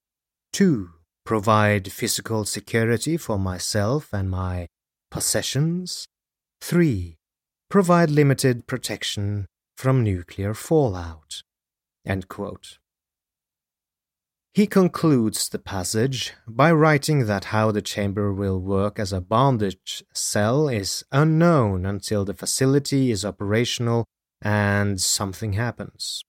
[0.54, 0.90] 2.
[1.26, 4.68] Provide physical security for myself and my
[5.12, 6.08] possessions,
[6.62, 7.16] 3.
[7.70, 9.46] Provide limited protection
[9.78, 11.42] from nuclear fallout.
[12.06, 12.80] End quote.
[14.58, 20.04] He concludes the passage by writing that how the chamber will work as a bondage
[20.16, 24.06] cell is unknown until the facility is operational
[24.42, 26.24] and something happens.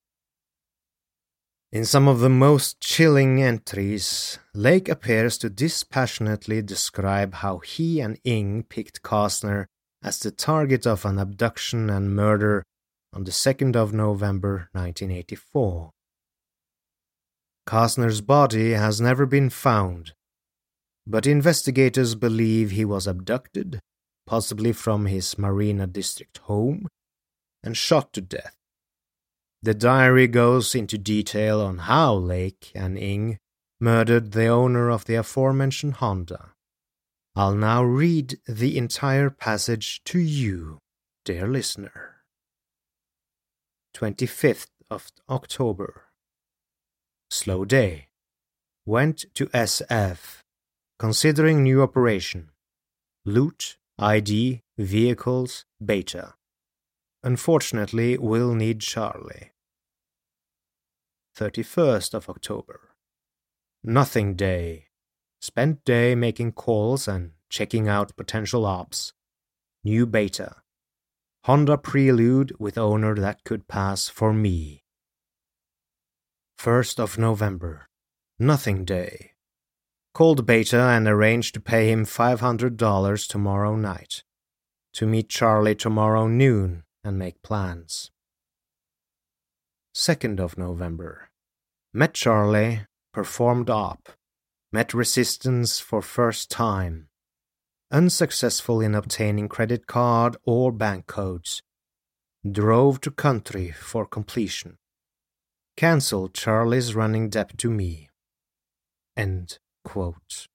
[1.71, 8.19] In some of the most chilling entries, Lake appears to dispassionately describe how he and
[8.23, 9.65] Ng picked Cosner
[10.03, 12.61] as the target of an abduction and murder
[13.11, 15.93] on the 2nd of November 1984.
[17.69, 20.13] Cosner's body has never been found,
[21.05, 23.79] but investigators believe he was abducted,
[24.25, 26.87] possibly from his Marina District home,
[27.61, 28.55] and shot to death.
[29.61, 33.37] The diary goes into detail on how Lake and Ng
[33.79, 36.53] murdered the owner of the aforementioned Honda.
[37.35, 40.79] I'll now read the entire passage to you,
[41.23, 42.23] dear listener.
[43.93, 46.08] 25th of October
[47.31, 48.07] Slow day.
[48.87, 50.39] Went to SF.
[50.97, 52.49] Considering new operation.
[53.23, 56.33] Loot, ID, vehicles, beta.
[57.23, 59.51] Unfortunately, will need Charlie.
[61.37, 62.95] 31st of October.
[63.83, 64.87] Nothing day.
[65.39, 69.13] Spent day making calls and checking out potential ops.
[69.83, 70.55] New beta.
[71.43, 74.83] Honda Prelude with owner that could pass for me.
[76.59, 77.87] 1st of November.
[78.37, 79.31] Nothing Day.
[80.13, 84.23] Called Beta and arranged to pay him $500 tomorrow night.
[84.95, 88.11] To meet Charlie tomorrow noon and make plans.
[89.95, 91.29] 2nd of November.
[91.93, 92.81] Met Charlie,
[93.13, 94.09] performed op.
[94.73, 97.07] Met resistance for first time.
[97.89, 101.61] Unsuccessful in obtaining credit card or bank codes.
[102.43, 104.78] Drove to country for completion.
[105.79, 108.09] Cancel Charlie's running debt to me.
[109.15, 110.45] End quote.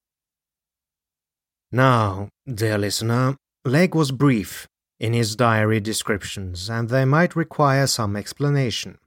[1.72, 4.68] Now, dear listener, Lake was brief,
[5.00, 8.98] in his diary descriptions, and they might require some explanation.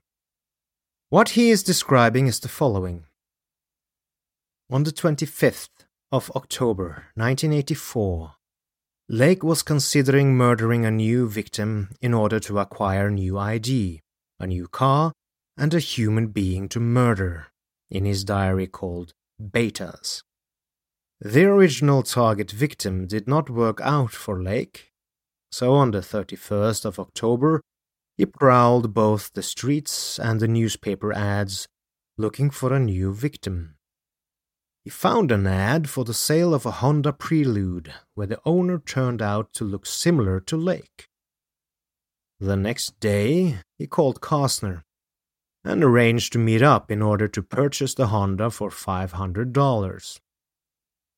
[1.08, 3.04] What he is describing is the following.
[4.72, 8.32] On the 25th of October 1984,
[9.08, 14.00] Lake was considering murdering a new victim in order to acquire new ID,
[14.40, 15.12] a new car,
[15.58, 17.48] and a human being to murder,
[17.90, 20.22] in his diary called Betas.
[21.20, 24.92] The original target victim did not work out for Lake,
[25.50, 27.60] so on the 31st of October,
[28.16, 31.66] he prowled both the streets and the newspaper ads
[32.16, 33.74] looking for a new victim.
[34.84, 39.20] He found an ad for the sale of a Honda Prelude where the owner turned
[39.20, 41.08] out to look similar to Lake.
[42.38, 44.82] The next day, he called Cosner
[45.68, 50.20] and arranged to meet up in order to purchase the Honda for $500.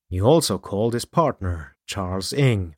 [0.09, 2.75] He also called his partner, Charles Ng,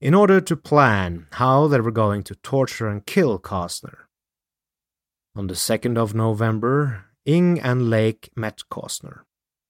[0.00, 4.06] in order to plan how they were going to torture and kill Cosner.
[5.34, 9.22] On the 2nd of November, Ng and Lake met Cosner,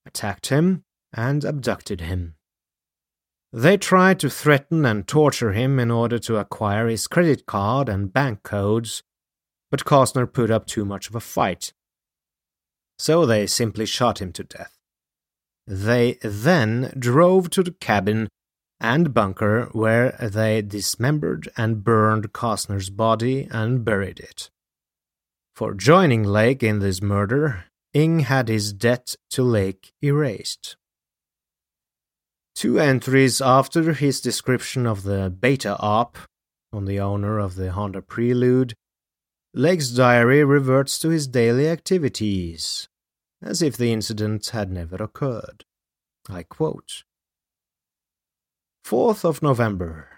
[0.06, 2.34] attacked him, and abducted him.
[3.52, 8.12] They tried to threaten and torture him in order to acquire his credit card and
[8.12, 9.02] bank codes,
[9.70, 11.72] but Cosner put up too much of a fight.
[12.98, 14.76] So they simply shot him to death.
[15.66, 18.28] They then drove to the cabin
[18.80, 24.50] and bunker where they dismembered and burned Cosner's body and buried it.
[25.54, 30.76] For joining Lake in this murder, Ng had his debt to Lake erased.
[32.54, 36.18] Two entries after his description of the beta op
[36.72, 38.74] on the owner of the Honda Prelude,
[39.54, 42.88] Lake's diary reverts to his daily activities,
[43.42, 45.64] as if the incident had never occurred.
[46.28, 47.04] I quote
[48.84, 50.08] 4th of November.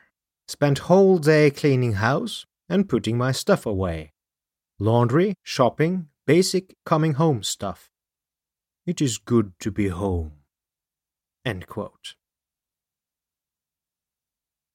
[0.49, 4.13] Spent whole day cleaning house and putting my stuff away.
[4.81, 7.89] Laundry, shopping, basic coming home stuff.
[8.87, 10.33] It is good to be home.
[11.45, 12.15] End quote.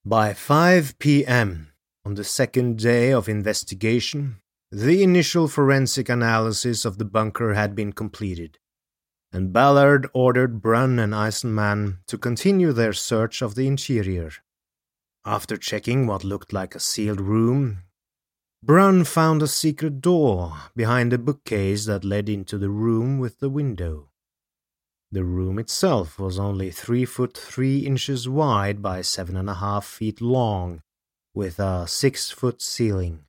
[0.06, 1.74] By 5 p.m.
[2.06, 4.42] on the second day of investigation,
[4.84, 8.60] the initial forensic analysis of the bunker had been completed
[9.36, 14.32] and Ballard ordered Brunn and Eisenman to continue their search of the interior.
[15.26, 17.80] After checking what looked like a sealed room,
[18.64, 23.50] Brunn found a secret door behind a bookcase that led into the room with the
[23.50, 24.08] window.
[25.12, 29.86] The room itself was only three foot three inches wide by seven and a half
[29.86, 30.82] feet long,
[31.34, 33.26] with a six foot ceiling.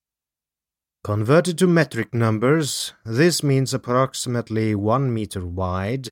[1.06, 6.08] Converted to metric numbers, this means approximately 1 meter wide,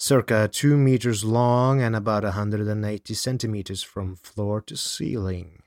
[0.00, 5.62] circa 2 meters long, and about 180 centimeters from floor to ceiling.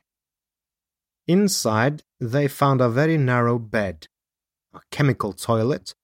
[1.26, 4.08] Inside, they found a very narrow bed,
[4.74, 5.96] a chemical toilet,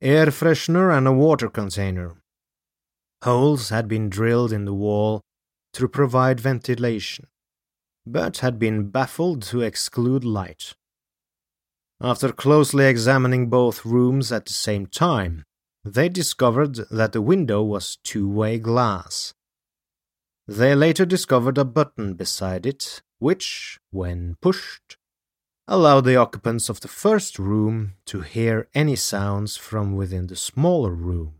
[0.00, 2.14] air freshener, and a water container.
[3.22, 5.20] Holes had been drilled in the wall
[5.74, 7.26] to provide ventilation,
[8.06, 10.72] but had been baffled to exclude light.
[12.00, 15.44] After closely examining both rooms at the same time,
[15.84, 19.34] they discovered that the window was two way glass.
[20.46, 24.96] They later discovered a button beside it, which, when pushed,
[25.66, 30.92] allowed the occupants of the first room to hear any sounds from within the smaller
[30.92, 31.34] room.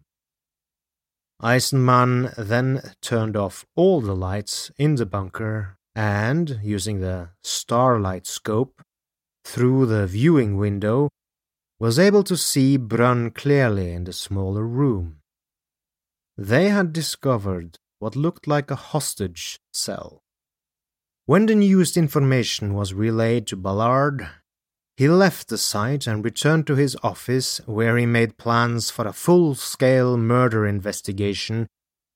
[1.43, 8.83] Eisenman then turned off all the lights in the bunker and, using the starlight scope,
[9.45, 11.11] through the viewing window,
[11.79, 15.19] was able to see Brunn clearly in the smaller room.
[16.37, 20.23] They had discovered what looked like a hostage cell.
[21.27, 24.29] When the newest information was relayed to Ballard,
[24.97, 29.13] he left the site and returned to his office where he made plans for a
[29.13, 31.67] full scale murder investigation,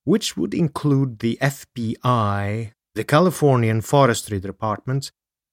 [0.03, 5.11] which would include the FBI, the Californian Forestry Department,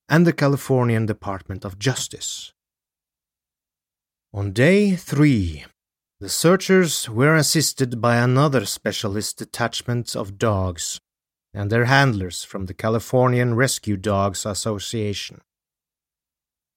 [0.09, 2.53] and the Californian Department of Justice.
[4.33, 5.65] On day three,
[6.21, 11.01] the searchers were assisted by another specialist detachment of dogs
[11.53, 15.41] and their handlers from the Californian Rescue Dogs Association.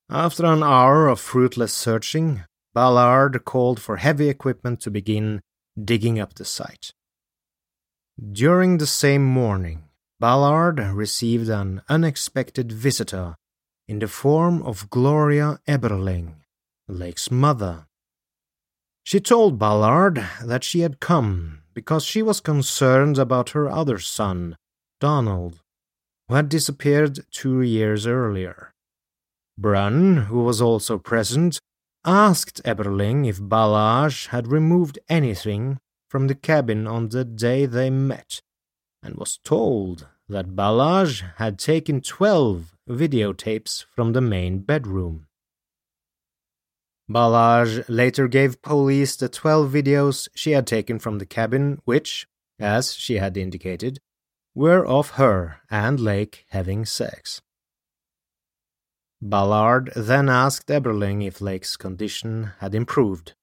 [0.10, 5.42] After an hour of fruitless searching, Ballard called for heavy equipment to begin
[5.82, 6.92] digging up the site.
[8.32, 9.89] During the same morning,
[10.20, 13.36] Ballard received an unexpected visitor
[13.88, 16.36] in the form of Gloria Eberling,
[16.90, 17.88] Lake's mother.
[19.04, 24.58] She told Ballard that she had come because she was concerned about her other son,
[25.00, 25.62] Donald,
[26.28, 28.74] who had disappeared two years earlier.
[29.58, 31.60] Brunn, who was also present,
[32.04, 38.42] asked Eberling if Balazs had removed anything from the cabin on the day they met,
[39.02, 45.28] and was told that Balazs had taken twelve videotapes from the main bedroom.
[47.10, 52.28] Balazs later gave police the 12 videos she had taken from the cabin, which,
[52.60, 54.00] as she had indicated,
[54.54, 57.42] were of her and Lake having sex.
[59.22, 63.34] Ballard then asked Eberling if Lake's condition had improved.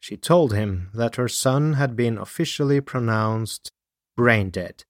[0.00, 3.70] She told him that her son had been officially pronounced
[4.16, 4.84] brain dead,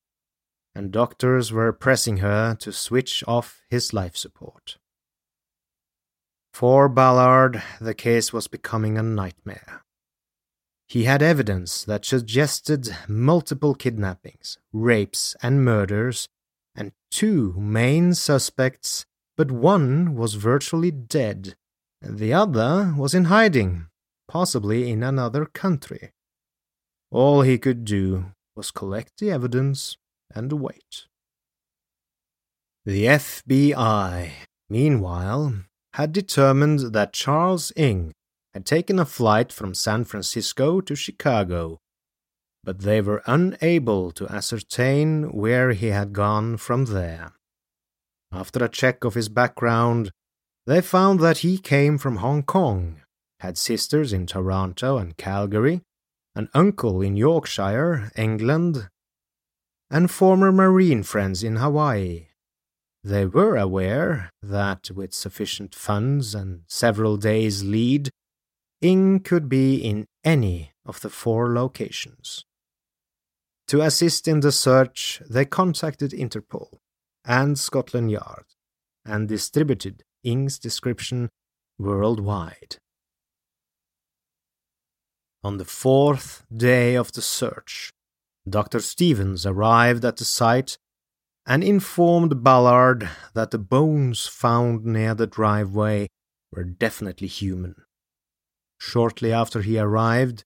[0.74, 4.78] and doctors were pressing her to switch off his life support.
[6.52, 9.82] For Ballard, the case was becoming a nightmare.
[10.86, 16.28] He had evidence that suggested multiple kidnappings, rapes, and murders,
[16.76, 19.06] and two main suspects
[19.36, 21.56] but one was virtually dead,
[22.00, 23.86] and the other was in hiding,
[24.28, 26.12] possibly in another country.
[27.10, 29.96] All he could do was collect the evidence
[30.34, 31.06] and wait.
[32.84, 34.30] The FBI,
[34.68, 35.54] meanwhile,
[35.94, 38.12] had determined that Charles Ng
[38.52, 41.78] had taken a flight from San Francisco to Chicago,
[42.62, 47.32] but they were unable to ascertain where he had gone from there.
[48.32, 50.10] After a check of his background,
[50.66, 53.00] they found that he came from Hong Kong,
[53.40, 55.82] had sisters in Toronto and Calgary,
[56.34, 58.88] an uncle in Yorkshire, England,
[59.90, 62.26] and former Marine friends in Hawaii.
[63.02, 68.10] They were aware that with sufficient funds and several days' lead,
[68.82, 72.44] Ng could be in any of the four locations.
[73.68, 76.78] To assist in the search, they contacted Interpol
[77.24, 78.44] and Scotland Yard,
[79.04, 81.28] and distributed Ng's description
[81.78, 82.76] worldwide.
[85.44, 87.92] On the fourth day of the search,
[88.48, 88.80] Dr.
[88.80, 90.78] Stevens arrived at the site
[91.44, 96.08] and informed Ballard that the bones found near the driveway
[96.50, 97.74] were definitely human.
[98.80, 100.44] Shortly after he arrived,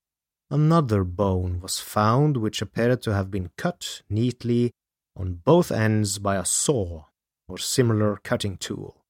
[0.51, 4.73] another bone was found which appeared to have been cut neatly
[5.17, 7.05] on both ends by a saw
[7.49, 9.05] or similar cutting tool.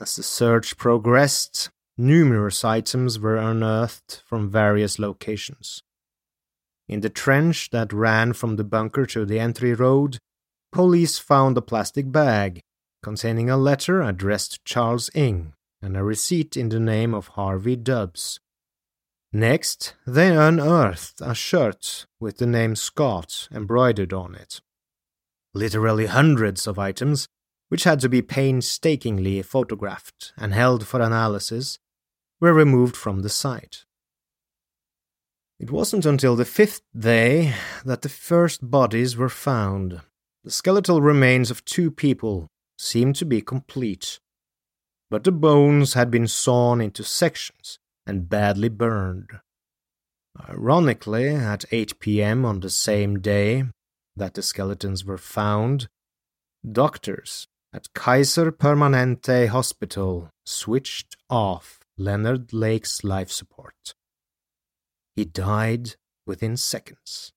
[0.00, 5.82] As the search progressed, numerous items were unearthed from various locations.
[6.88, 10.18] In the trench that ran from the bunker to the entry road,
[10.72, 12.60] police found a plastic bag
[13.02, 17.76] containing a letter addressed to Charles Ng and a receipt in the name of Harvey
[17.76, 18.40] Dubs.
[19.32, 24.60] Next, they unearthed a shirt with the name Scott embroidered on it
[25.56, 27.26] literally hundreds of items,
[27.68, 31.78] which had to be painstakingly photographed and held for analysis,
[32.40, 33.84] were removed from the site.
[35.58, 40.02] It wasn't until the fifth day that the first bodies were found.
[40.44, 44.20] The skeletal remains of two people seemed to be complete,
[45.10, 49.30] but the bones had been sawn into sections and badly burned.
[50.48, 52.44] Ironically, at 8 p.m.
[52.44, 53.64] on the same day,
[54.14, 55.88] that the skeletons were found,
[56.70, 63.94] doctors at Kaiser Permanente Hospital switched off Leonard Lake's life support.
[65.14, 65.94] He died
[66.26, 67.32] within seconds.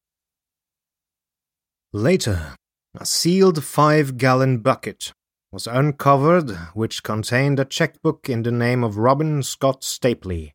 [1.94, 2.56] Later,
[3.00, 5.14] a sealed five gallon bucket
[5.52, 10.52] was uncovered which contained a checkbook in the name of Robin Scott Stapley.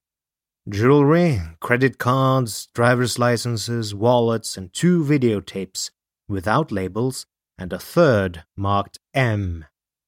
[0.69, 5.91] Jewelry, credit cards, driver's licenses, wallets, and two videotapes
[6.29, 7.27] without labels,
[7.59, 9.65] and a third marked M,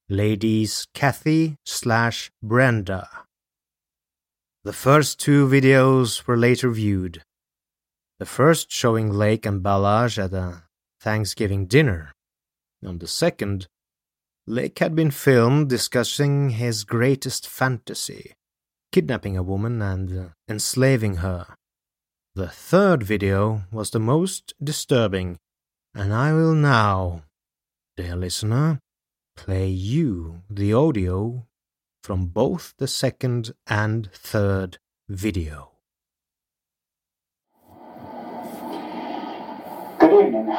[0.09, 3.26] ladies Kathy slash Brenda.
[4.67, 7.23] The first two videos were later viewed.
[8.19, 10.65] The first showing Lake and Balazs at a
[11.01, 12.11] Thanksgiving dinner.
[12.85, 13.69] On the second,
[14.45, 18.33] Lake had been filmed discussing his greatest fantasy
[18.91, 21.55] kidnapping a woman and uh, enslaving her.
[22.35, 25.39] The third video was the most disturbing
[25.95, 27.23] and I will now,
[27.97, 28.81] dear listener,
[29.37, 31.47] play you the audio
[32.07, 34.79] from both the second and third
[35.09, 35.73] video.
[39.99, 40.57] Good evening.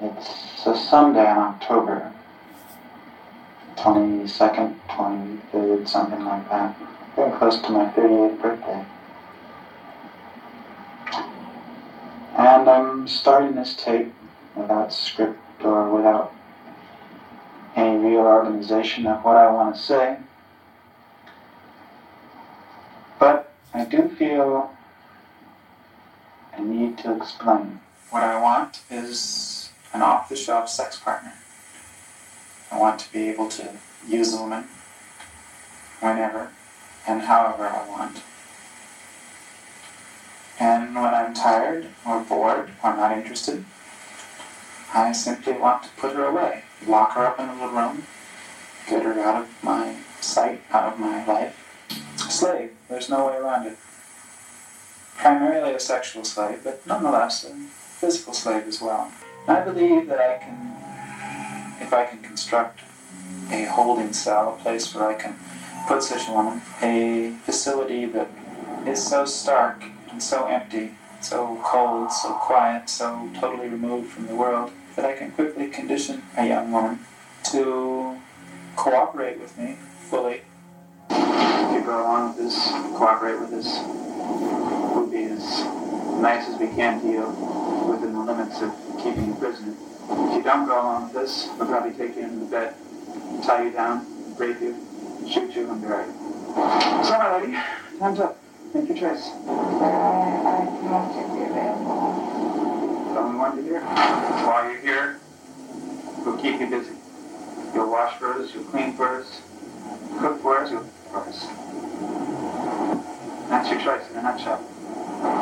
[0.00, 2.12] It's a Sunday in October.
[3.76, 6.76] 22nd, 23rd, something like that.
[7.14, 8.84] Getting close to my 38th birthday.
[12.36, 14.12] And I'm starting this tape
[14.56, 16.34] without script or without
[17.82, 20.18] real organization of what I want to say.
[23.18, 24.70] But I do feel
[26.56, 27.80] I need to explain.
[28.10, 31.34] What I want is an off the shelf sex partner.
[32.70, 33.76] I want to be able to
[34.06, 34.64] use a woman
[36.00, 36.50] whenever
[37.06, 38.22] and however I want.
[40.60, 43.64] And when I'm tired or bored or not interested,
[44.92, 48.04] I simply want to put her away, lock her up in a little room,
[48.88, 51.64] get her out of my sight, out of my life.
[52.16, 53.76] Slave, there's no way around it.
[55.16, 59.10] Primarily a sexual slave, but nonetheless a physical slave as well.
[59.46, 62.80] I believe that I can, if I can construct
[63.50, 65.36] a holding cell, a place where I can
[65.86, 68.28] put such a woman, a facility that
[68.86, 74.36] is so stark and so empty, so cold, so quiet, so totally removed from the
[74.36, 76.98] world, that I can quickly condition a young woman
[77.52, 78.18] to
[78.74, 79.76] cooperate with me
[80.10, 80.42] fully.
[81.08, 82.66] If you go along with this,
[82.98, 85.62] cooperate with this, we'll be as
[86.20, 87.28] nice as we can to you
[87.88, 89.76] within the limits of keeping you prisoner.
[90.10, 92.74] If you don't go along with this, we'll probably take you into the bed,
[93.44, 94.04] tie you down,
[94.36, 94.74] rape you,
[95.30, 96.12] shoot you, and bury you.
[97.04, 97.56] So, my lady,
[98.00, 98.36] time's up.
[98.74, 99.28] Make your choice.
[99.28, 102.27] I want to be available.
[103.14, 103.80] Tell me when you're.
[103.80, 105.20] While you're here,
[106.24, 106.94] we'll keep you busy.
[107.74, 109.42] You'll wash for us, you'll clean for us,
[110.18, 111.46] cook for us, you'll for us.
[113.48, 114.60] That's your choice in a nutshell.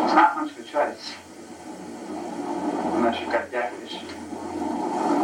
[0.05, 1.15] It's not much of a choice.
[2.97, 4.07] Unless you've got a death issue.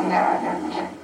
[0.09, 1.03] No, I don't.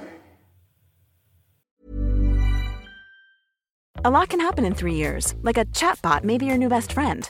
[4.05, 6.93] A lot can happen in three years, like a chatbot may be your new best
[6.93, 7.29] friend.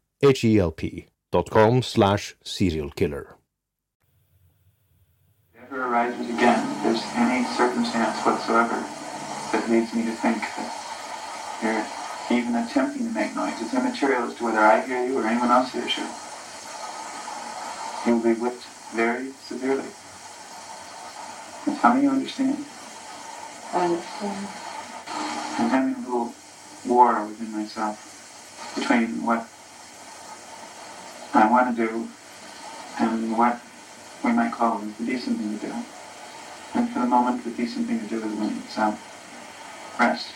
[0.23, 3.33] H-E-L-P dot com slash serialkiller.
[5.55, 8.85] If ever arises again, if there's any circumstance whatsoever
[9.51, 10.69] that leads me to think that
[11.63, 15.25] you're even attempting to make noise, it's immaterial as to whether I hear you or
[15.25, 16.05] anyone else hears you.
[18.05, 18.63] You'll be whipped
[18.93, 19.89] very severely.
[21.65, 22.63] And tell me you understand.
[23.73, 24.47] I understand.
[25.57, 26.33] I'm having a little
[26.85, 29.47] war within myself between what
[31.33, 32.07] I want to do
[32.99, 33.59] and what
[34.23, 35.73] we might call the decent thing to do.
[36.73, 38.97] And for the moment, the decent thing to do is when it's um,
[39.99, 40.27] rest.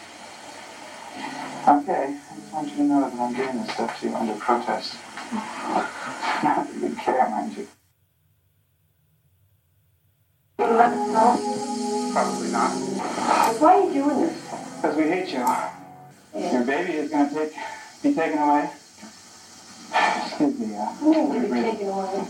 [1.68, 4.36] Okay, I just want you to know that I'm doing this stuff to you under
[4.36, 4.96] protest.
[6.44, 7.68] Not that you care, mind you.
[10.60, 12.14] You let us.
[12.14, 12.72] Probably not.
[13.60, 14.42] Why are you doing this?
[14.76, 15.46] Because we hate you.
[16.52, 17.54] Your baby is going to take,
[18.04, 18.70] be taken away.
[19.96, 21.64] Excuse me, I'm be breathe.
[21.64, 22.28] taken away.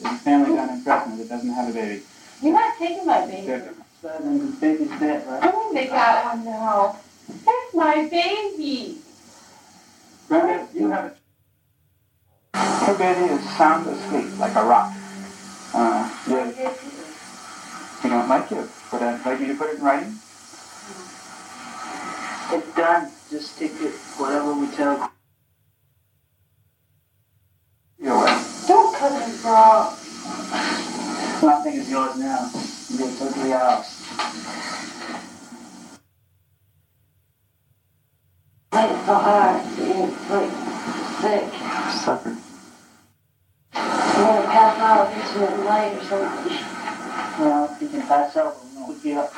[0.00, 2.02] There's family down in Fresno that doesn't have a baby.
[2.42, 3.46] You're not taking my baby.
[4.02, 5.40] The baby's dead, right?
[5.52, 6.96] Oh, they got one now.
[7.28, 8.98] That's my baby.
[10.28, 11.16] Brenda, you have
[12.54, 12.56] a...
[12.58, 14.92] Her baby is sound asleep, like a rock.
[15.74, 16.72] Uh, yeah.
[18.02, 18.68] You don't like it?
[18.90, 20.18] but I like you to put it in writing?
[22.52, 23.10] It's done.
[23.30, 25.10] Just take it whatever we tell.
[28.00, 28.44] Your way.
[28.66, 29.96] Don't cut his bra.
[31.42, 32.50] Nothing is yours now.
[32.90, 34.02] You're totally ours.
[38.72, 39.62] Like so hard.
[39.78, 40.52] It's like
[41.20, 41.52] sick.
[42.04, 42.36] Suffered.
[43.74, 46.58] I'm gonna pass out intermittent light or something.
[47.40, 49.32] Well, if you can pass out, we'll hook you up.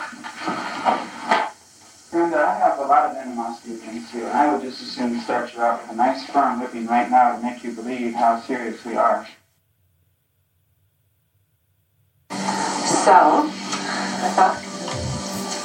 [2.13, 5.19] Brenda, I have a lot of animosity against you, and I would just as soon
[5.21, 8.39] start you out with a nice firm whipping right now to make you believe how
[8.39, 9.27] serious we are.
[12.29, 14.63] So, I thought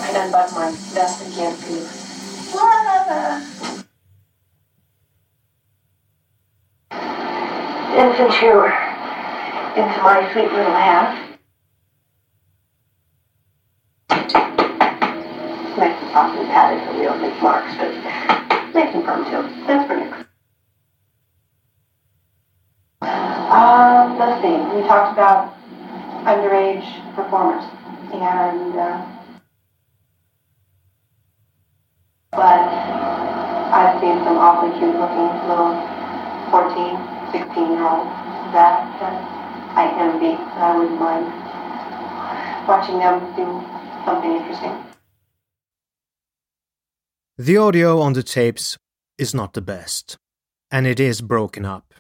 [0.04, 1.86] I'd unbutton my vest and can't see.
[7.98, 8.72] Infant shower
[9.76, 11.28] into my sweet little house.
[16.18, 17.94] And padded so we don't marks, but
[18.74, 19.46] nice and firm too.
[19.68, 20.26] That's for next.
[23.54, 24.58] Um, let's see.
[24.74, 25.54] We talked about
[26.26, 27.64] underage performers,
[28.18, 29.06] and uh,
[32.32, 32.66] but
[33.78, 35.78] I've seen some awfully cute looking little
[36.50, 36.98] 14,
[37.32, 38.10] 16 year olds
[38.58, 39.14] that uh,
[39.78, 40.34] I envy.
[40.34, 41.30] I wouldn't mind
[42.68, 43.46] watching them do
[44.04, 44.87] something interesting.
[47.40, 48.80] The audio on the tapes
[49.20, 50.18] is not the best,
[50.72, 51.94] and it is broken up.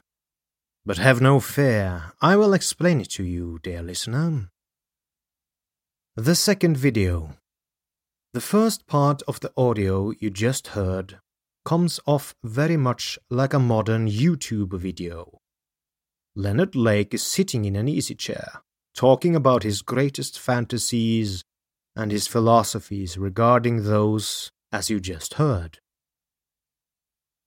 [0.83, 4.49] But have no fear, I will explain it to you, dear listener.
[6.15, 7.35] The second video.
[8.33, 11.19] The first part of the audio you just heard
[11.63, 15.37] comes off very much like a modern YouTube video.
[16.35, 18.63] Leonard Lake is sitting in an easy chair,
[18.95, 21.43] talking about his greatest fantasies
[21.95, 25.79] and his philosophies regarding those as you just heard.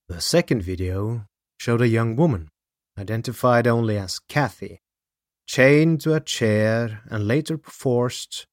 [0.07, 1.25] The second video
[1.59, 2.49] showed a young woman,
[2.97, 4.81] identified only as Kathy,
[5.45, 8.47] chained to a chair and later forced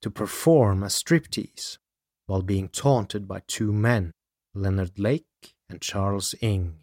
[0.00, 1.78] to perform a striptease
[2.26, 4.12] while being taunted by two men,
[4.54, 5.26] Leonard Lake
[5.68, 6.76] and Charles Ng.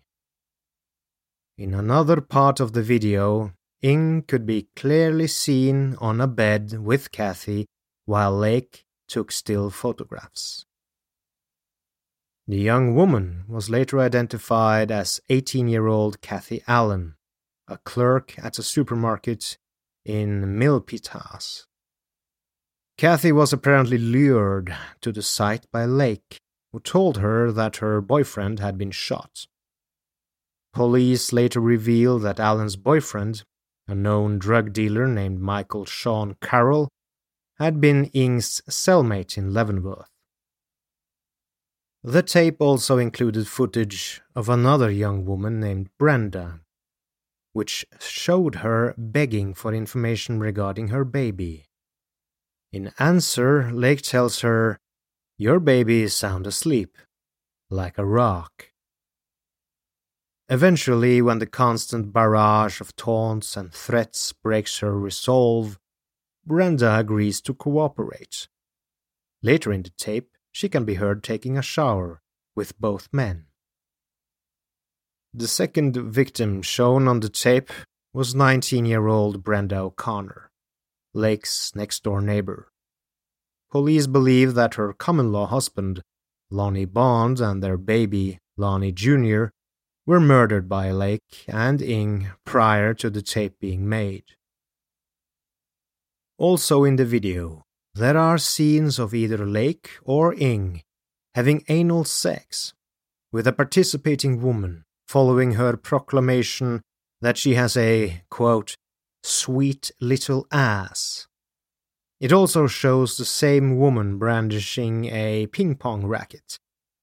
[1.58, 3.52] In another part of the video,
[3.82, 7.66] Ng could be clearly seen on a bed with Kathy
[8.06, 10.66] while Lake took still photographs.
[12.50, 17.14] The young woman was later identified as 18 year old Kathy Allen,
[17.68, 19.60] a clerk at a supermarket
[20.04, 21.66] in Milpitas.
[22.98, 26.40] Kathy was apparently lured to the site by Lake,
[26.72, 29.46] who told her that her boyfriend had been shot.
[30.74, 33.44] Police later revealed that Allen's boyfriend,
[33.88, 36.90] a known drug dealer named Michael Sean Carroll,
[37.60, 40.09] had been Ng's cellmate in Leavenworth.
[42.04, 46.62] The tape also included footage of another young woman named Brenda,
[47.52, 51.66] which showed her begging for information regarding her baby.
[52.72, 54.80] In answer, Lake tells her,
[55.38, 56.98] Your baby is sound asleep,
[57.70, 58.72] like a rock.
[60.48, 65.78] Eventually, when the constant barrage of taunts and threats breaks her resolve,
[66.46, 68.48] Brenda agrees to cooperate.
[69.44, 72.22] Later in the tape, she can be heard taking a shower
[72.56, 73.46] with both men.
[75.34, 77.72] The second victim shown on the tape
[78.14, 80.50] was 19 year old Brenda O'Connor,
[81.14, 82.72] Lake's next door neighbor.
[83.72, 86.02] Police believe that her common law husband,
[86.50, 89.46] Lonnie Bond, and their baby, Lonnie Jr.,
[90.08, 94.24] were murdered by Lake and Ng prior to the tape being made.
[96.40, 97.64] Also in the video,
[97.96, 100.82] there are scenes of either Lake or Ng
[101.36, 102.74] having anal sex
[103.32, 106.82] with a participating woman following her proclamation
[107.22, 108.76] that she has a, quote,
[109.24, 111.28] sweet little ass.
[112.20, 116.58] It also shows the same woman brandishing a ping pong racket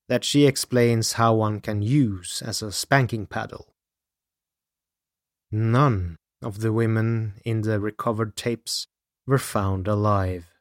[0.09, 3.73] that she explains how one can use as a spanking paddle.
[5.51, 8.87] None of the women in the recovered tapes
[9.27, 10.56] were found alive.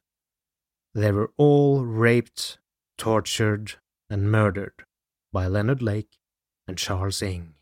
[0.96, 2.58] They were all raped,
[2.98, 3.74] tortured,
[4.10, 4.86] and murdered
[5.34, 6.18] by Leonard Lake
[6.70, 7.54] and Charles Ng.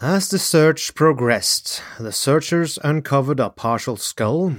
[0.00, 4.52] As the search progressed, the searchers uncovered a partial skull,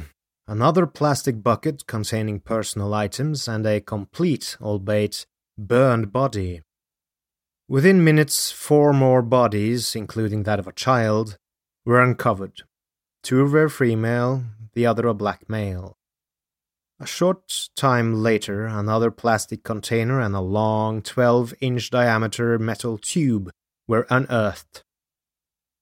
[0.47, 5.25] another plastic bucket containing personal items, and a complete, albeit
[5.57, 6.61] burned body.
[7.67, 11.37] Within minutes, four more bodies, including that of a child,
[11.85, 12.63] were uncovered.
[13.23, 14.43] Two were female,
[14.73, 15.95] the other a black male.
[16.99, 23.49] A short time later, another plastic container and a long 12 inch diameter metal tube
[23.87, 24.83] were unearthed.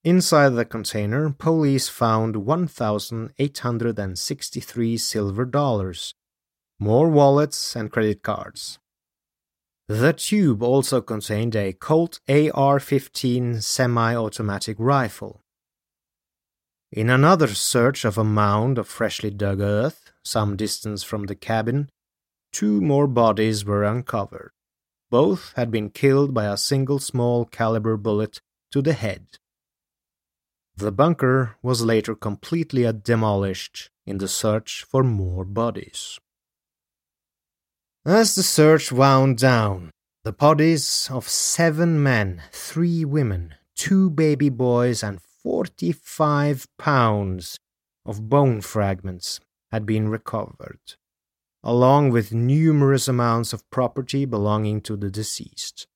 [0.03, 6.13] Inside the container, police found 1,863 silver dollars,
[6.79, 8.77] more wallets and credit cards.
[9.88, 15.41] The tube also contained a Colt AR 15 semi automatic rifle.
[16.91, 21.89] In another search of a mound of freshly dug earth, some distance from the cabin,
[22.53, 24.51] two more bodies were uncovered.
[25.09, 28.39] Both had been killed by a single small caliber bullet
[28.71, 29.38] to the head.
[30.77, 36.19] The bunker was later completely demolished in the search for more bodies.
[38.05, 39.91] As the search wound down,
[40.23, 47.58] the bodies of seven men, three women, two baby boys, and 45 pounds
[48.06, 49.39] of bone fragments
[49.72, 50.82] had been recovered,
[51.64, 55.88] along with numerous amounts of property belonging to the deceased.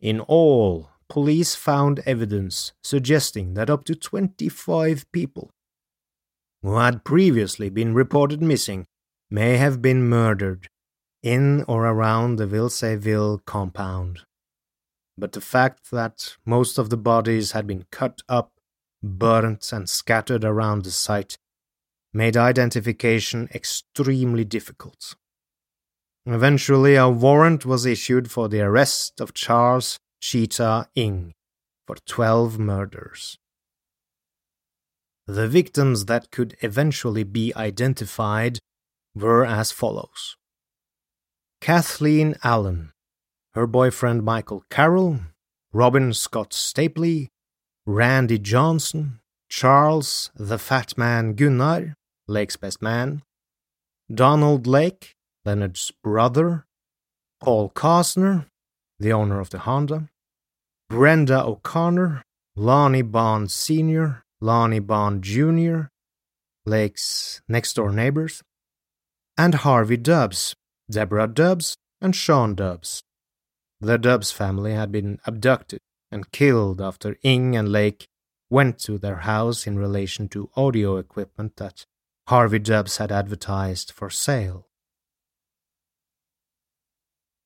[0.00, 5.50] In all, police found evidence suggesting that up to 25 people
[6.62, 8.86] who had previously been reported missing
[9.30, 10.66] may have been murdered
[11.22, 14.20] in or around the Vilseyville compound.
[15.18, 18.52] But the fact that most of the bodies had been cut up,
[19.02, 21.36] burnt, and scattered around the site
[22.12, 25.14] made identification extremely difficult.
[26.26, 31.32] Eventually, a warrant was issued for the arrest of Charles Chitat Ng
[31.86, 33.38] for 12 murders.
[35.26, 38.58] The victims that could eventually be identified
[39.14, 40.36] were as follows
[41.60, 42.92] Kathleen Allen,
[43.54, 45.20] her boyfriend Michael Carroll,
[45.72, 47.28] Robin Scott Stapley,
[47.86, 49.18] Randy Johnson,
[49.48, 51.96] Charles the Fat Man Gunnar,
[52.28, 53.22] Lake's best man,
[54.12, 56.64] Donald Lake, Leonard's brother,
[57.40, 58.46] Paul Cosner,
[59.00, 60.08] the owner of the Honda,
[60.88, 62.22] Brenda O'Connor,
[62.54, 65.86] Lonnie Bond Sr., Lonnie Bond Jr.,
[66.64, 68.44] Lake's next door neighbors,
[69.36, 70.54] and Harvey Dubs,
[70.88, 73.02] Deborah Dubs, and Sean Dubs.
[73.80, 75.80] The Dubs family had been abducted
[76.12, 78.06] and killed after Ng and Lake
[78.50, 81.86] went to their house in relation to audio equipment that
[82.28, 84.68] Harvey Dubs had advertised for sale.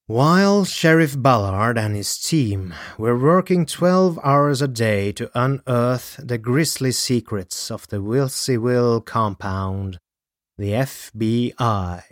[0.08, 6.38] While Sheriff Ballard and his team were working 12 hours a day to unearth the
[6.38, 9.98] grisly secrets of the Vilseyville compound,
[10.58, 12.02] the FBI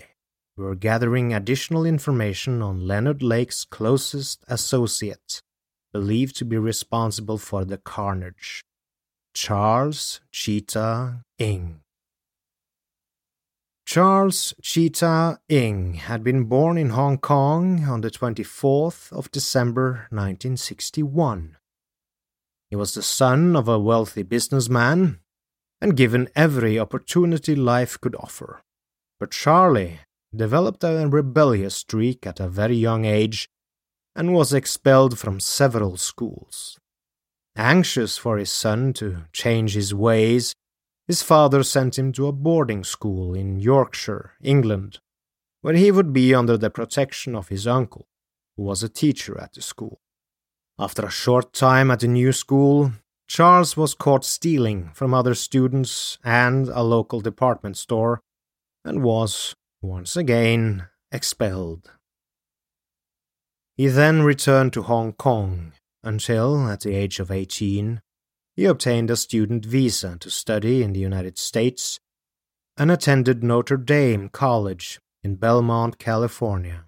[0.57, 5.41] were gathering additional information on Leonard Lake's closest associate,
[5.95, 8.65] believed to be responsible for the carnage,
[9.33, 11.81] Charles Chitat Ng.
[13.87, 21.59] Charles Chitat Ng had been born in Hong Kong on the 24th of December 1961.
[22.71, 25.21] He was the son of a wealthy businessman
[25.81, 28.63] and given every opportunity life could offer.
[29.21, 30.01] But Charlie
[30.35, 33.49] developed a rebellious streak at a very young age
[34.15, 36.79] and was expelled from several schools.
[37.57, 40.55] Anxious for his son to change his ways,
[41.07, 44.99] his father sent him to a boarding school in Yorkshire, England,
[45.61, 48.07] where he would be under the protection of his uncle,
[48.57, 50.01] who was a teacher at the school.
[50.79, 52.93] After a short time at the new school,
[53.29, 58.21] Charles was caught stealing from other students and a local department store
[58.85, 61.93] and was once again expelled.
[63.77, 65.73] He then returned to Hong Kong
[66.03, 68.01] until, at the age of 18,
[68.55, 71.99] he obtained a student visa to study in the United States
[72.77, 76.85] and attended Notre Dame College in Belmont, California.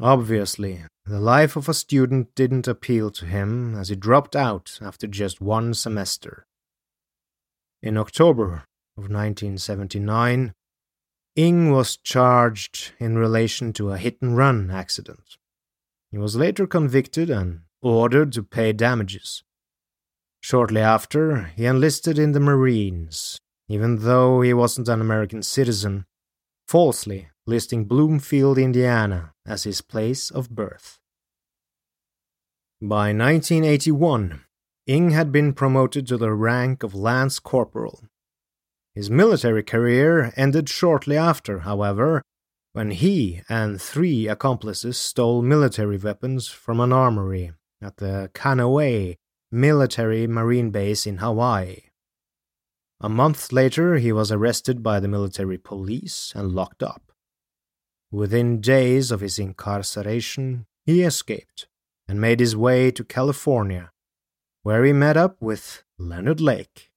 [0.00, 5.06] Obviously, the life of a student didn't appeal to him as he dropped out after
[5.06, 6.46] just one semester.
[7.82, 8.64] In October
[8.96, 10.52] of 1979,
[11.36, 15.36] Ng was charged in relation to a hit and run accident.
[16.10, 19.44] He was later convicted and ordered to pay damages.
[20.40, 26.06] Shortly after, he enlisted in the Marines, even though he wasn't an American citizen,
[26.66, 30.98] falsely listing Bloomfield, Indiana as his place of birth.
[32.80, 34.44] By 1981,
[34.86, 38.04] Ng had been promoted to the rank of Lance Corporal
[38.98, 42.20] His military career ended shortly after, however,
[42.72, 49.14] when he and three accomplices stole military weapons from an armory at the Kaneohe
[49.52, 51.82] military marine base in Hawaii.
[53.00, 57.12] A month later, he was arrested by the military police and locked up.
[58.10, 61.68] Within days of his incarceration, he escaped
[62.08, 63.92] and made his way to California,
[64.64, 66.87] where he met up with Leonard Lake.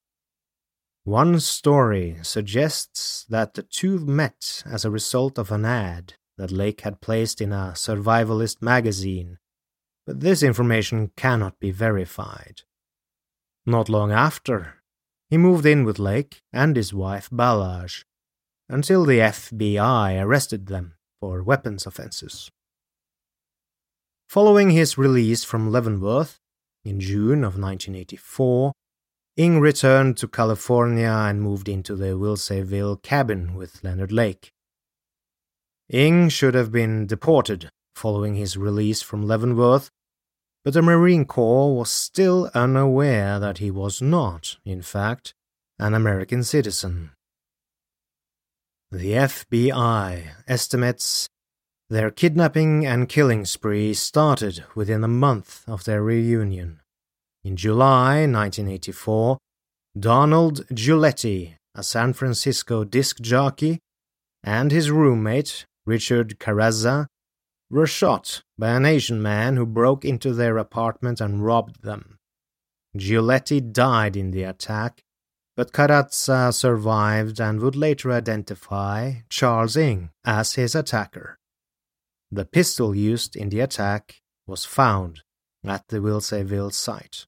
[1.03, 6.81] One story suggests that the two met as a result of an ad that Lake
[6.81, 9.39] had placed in a survivalist magazine,
[10.05, 12.61] but this information cannot be verified.
[13.65, 14.75] Not long after,
[15.27, 18.03] he moved in with Lake and his wife Balazs,
[18.69, 22.51] until the FBI arrested them for weapons offenses.
[24.29, 26.37] Following his release from Leavenworth
[26.85, 28.71] in June of 1984,
[29.37, 34.51] Ng returned to California and moved into the Wilseyville cabin with Leonard Lake.
[35.89, 39.89] Ng should have been deported following his release from Leavenworth,
[40.65, 45.33] but the Marine Corps was still unaware that he was not, in fact,
[45.79, 47.11] an American citizen.
[48.91, 51.29] The FBI estimates
[51.89, 56.80] their kidnapping and killing spree started within a month of their reunion.
[57.43, 59.39] In July 1984,
[59.99, 63.79] Donald Giuletti, a San Francisco disc jockey,
[64.43, 67.07] and his roommate, Richard Carrazza,
[67.71, 72.19] were shot by an Asian man who broke into their apartment and robbed them.
[72.95, 75.01] Giuletti died in the attack,
[75.57, 81.39] but Carrazza survived and would later identify Charles Ng as his attacker.
[82.29, 85.21] The pistol used in the attack was found
[85.65, 87.25] at the Wilseyville site.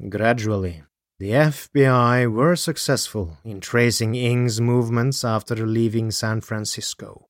[0.00, 0.82] Gradually,
[1.18, 7.28] the FBI were successful in tracing Ng's movements after leaving San Francisco.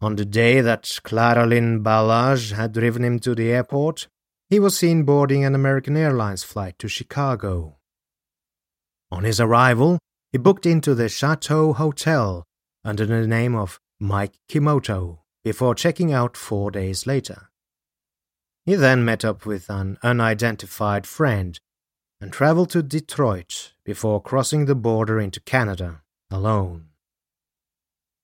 [0.00, 4.06] On the day that Clara Balazs had driven him to the airport,
[4.48, 7.78] he was seen boarding an American Airlines flight to Chicago.
[9.10, 9.98] On his arrival,
[10.30, 12.44] he booked into the Chateau Hotel
[12.84, 17.50] under the name of Mike Kimoto before checking out four days later.
[18.64, 21.58] He then met up with an unidentified friend
[22.24, 26.00] and traveled to Detroit before crossing the border into Canada
[26.30, 26.86] alone.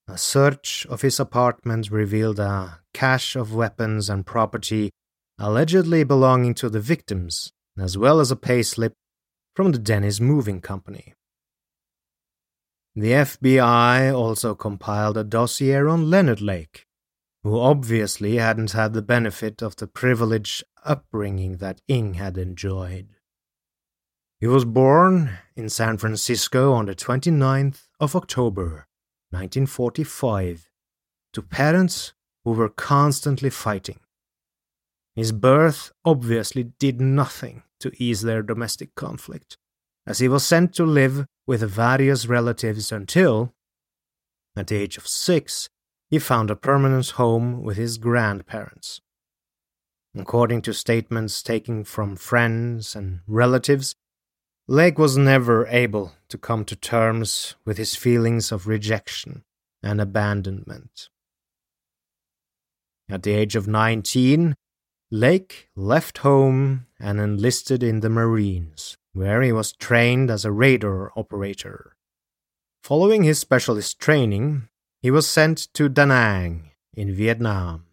[0.09, 4.91] A search of his apartment revealed a cache of weapons and property
[5.39, 8.93] allegedly belonging to the victims, as well as a payslip
[9.55, 11.13] from the Dennis Moving Company.
[12.97, 16.87] The FBI also compiled a dossier on Leonard Lake,
[17.43, 23.17] who obviously hadn't had the benefit of the privileged upbringing that Ng had enjoyed.
[24.41, 28.87] He was born in San Francisco on the 29th of October,
[29.33, 30.71] 1945,
[31.35, 34.01] to parents who were constantly fighting.
[35.15, 39.59] His birth obviously did nothing to ease their domestic conflict,
[40.07, 43.53] as he was sent to live with various relatives until,
[44.57, 45.69] at the age of six,
[46.09, 49.03] he found a permanent home with his grandparents.
[50.17, 53.95] According to statements taken from friends and relatives,
[54.71, 59.43] Lake was never able to come to terms with his feelings of rejection
[59.83, 61.09] and abandonment.
[63.09, 64.55] At the age of 19,
[65.11, 71.11] Lake left home and enlisted in the Marines, where he was trained as a radar
[71.17, 71.97] operator.
[72.85, 74.69] Following his specialist training,
[75.03, 77.87] he was sent to Da Nang in Vietnam.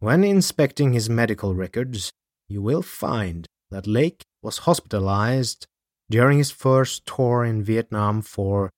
[0.00, 2.10] When inspecting his medical records,
[2.48, 5.66] you will find that Lake was hospitalized
[6.10, 8.70] during his first tour in Vietnam for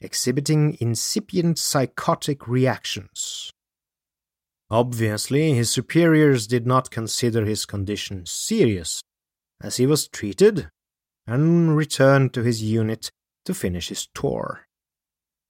[0.00, 3.50] exhibiting incipient psychotic reactions.
[4.70, 9.02] Obviously, his superiors did not consider his condition serious,
[9.62, 10.68] as he was treated
[11.26, 13.10] and returned to his unit
[13.44, 14.66] to finish his tour.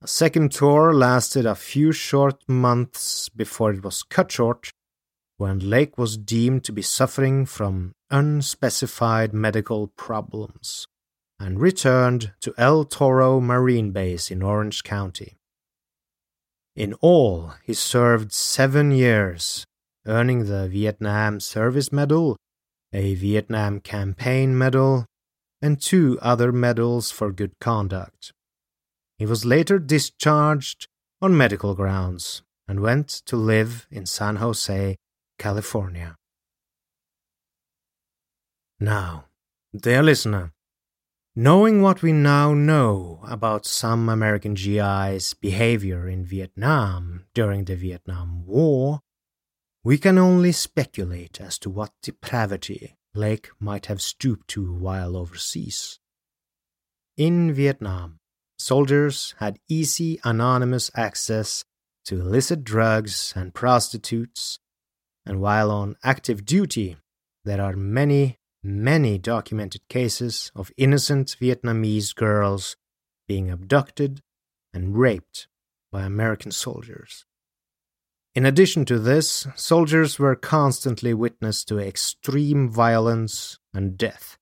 [0.02, 4.70] A second tour lasted a few short months before it was cut short
[5.36, 10.86] when Lake was deemed to be suffering from unspecified medical problems
[11.40, 15.36] and returned to El Toro Marine Base in Orange County.
[16.76, 19.64] In all, he served seven years,
[20.06, 22.36] earning the Vietnam Service Medal,
[22.92, 25.06] a Vietnam Campaign Medal,
[25.60, 28.30] and two other medals for good conduct.
[29.18, 30.86] He was later discharged
[31.20, 34.94] on medical grounds and went to live in San Jose,
[35.36, 36.14] California.
[38.80, 39.26] Now,
[39.74, 40.54] dear listener,
[41.36, 48.46] Knowing what we now know about some American GIs' behavior in Vietnam during the Vietnam
[48.46, 49.00] War,
[49.82, 55.98] we can only speculate as to what depravity Lake might have stooped to while overseas.
[57.16, 58.20] In Vietnam,
[58.56, 61.64] soldiers had easy anonymous access
[62.04, 64.60] to illicit drugs and prostitutes,
[65.26, 66.96] and while on active duty,
[67.44, 72.76] there are many many documented cases of innocent Vietnamese girls
[73.28, 74.20] being abducted
[74.72, 75.46] and raped
[75.92, 77.24] by American soldiers.
[78.34, 84.38] In addition to this, soldiers were constantly witness to extreme violence and death,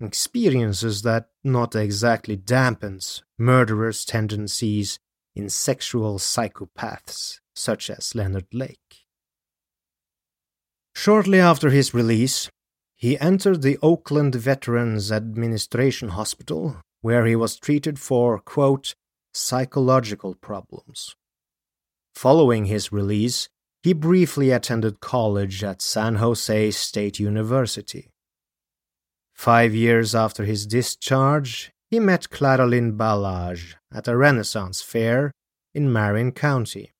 [0.00, 5.00] experiences that not exactly dampens murderers' tendencies
[5.34, 9.06] in sexual psychopaths such as Leonard Lake.
[10.94, 12.50] Shortly after his release,
[12.98, 18.96] he entered the Oakland Veterans Administration Hospital, where he was treated for, quote,
[19.32, 21.14] psychological problems.
[22.12, 23.48] Following his release,
[23.84, 28.10] he briefly attended college at San Jose State University.
[29.32, 35.30] Five years after his discharge, he met Clara Lynn Balazs at a Renaissance fair
[35.72, 36.90] in Marin County,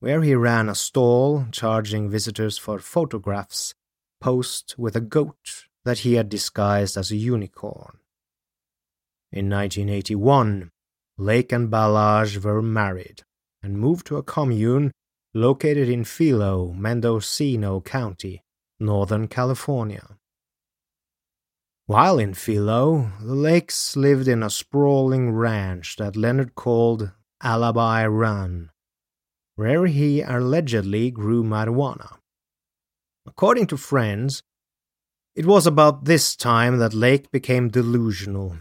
[0.00, 3.74] where he ran a stall charging visitors for photographs
[4.20, 7.98] posed with a goat that he had disguised as a unicorn.
[9.32, 10.70] In 1981,
[11.18, 13.22] Lake and Balazs were married
[13.62, 14.92] and moved to a commune
[15.34, 18.42] located in Philo, Mendocino County,
[18.80, 20.16] Northern California.
[21.86, 27.12] While in Philo, the Lakes lived in a sprawling ranch that Leonard called
[27.42, 28.70] Alibi Run,
[29.56, 32.17] where he allegedly grew marijuana.
[33.28, 34.42] According to friends,
[35.36, 38.56] it was about this time that Lake became delusional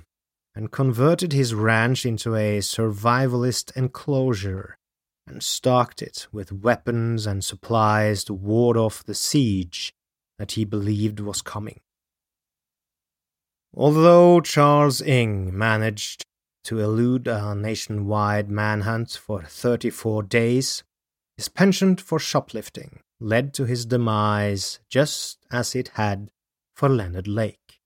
[0.54, 4.78] and converted his ranch into a survivalist enclosure
[5.26, 9.94] and stocked it with weapons and supplies to ward off the siege
[10.38, 11.80] that he believed was coming.
[13.74, 16.26] Although Charles Ng managed
[16.66, 20.84] to elude a nationwide manhunt for 34 days,
[21.38, 26.30] his penchant for shoplifting led to his demise just as it had
[26.76, 27.80] for Leonard Lake.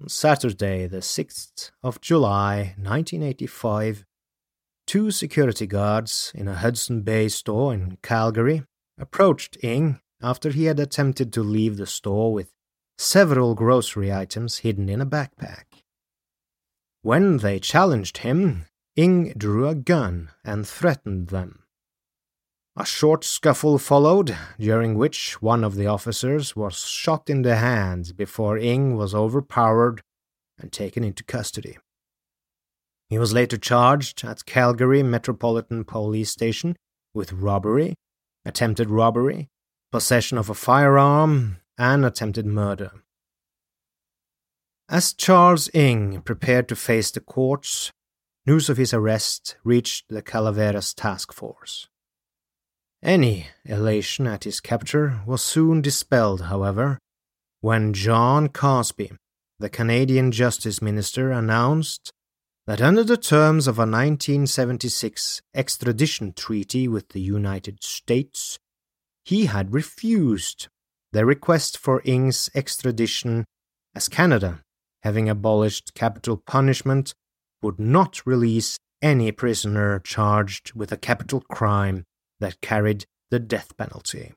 [0.00, 4.04] On Saturday, the 6th of July, 1985,
[4.86, 8.62] two security guards in a Hudson Bay store in Calgary
[8.98, 12.52] approached Ng after he had attempted to leave the store with
[12.96, 15.64] several grocery items hidden in a backpack.
[17.02, 21.64] When they challenged him, Ng drew a gun and threatened them.
[22.80, 28.16] A short scuffle followed, during which one of the officers was shot in the hand
[28.16, 30.00] before Ng was overpowered
[30.60, 31.76] and taken into custody.
[33.08, 36.76] He was later charged at Calgary Metropolitan Police Station
[37.12, 37.96] with robbery,
[38.44, 39.48] attempted robbery,
[39.90, 42.92] possession of a firearm, and attempted murder.
[44.88, 47.90] As Charles Ng prepared to face the courts,
[48.46, 51.88] news of his arrest reached the Calaveras Task Force.
[53.02, 56.98] Any elation at his capture was soon dispelled, however,
[57.60, 59.12] when John Crosbie,
[59.58, 62.10] the Canadian Justice Minister, announced
[62.66, 68.58] that under the terms of a 1976 extradition treaty with the United States,
[69.24, 70.66] he had refused
[71.12, 73.44] the request for Ng's extradition
[73.94, 74.60] as Canada,
[75.02, 77.14] having abolished capital punishment,
[77.62, 82.04] would not release any prisoner charged with a capital crime
[82.40, 84.32] that carried the death penalty.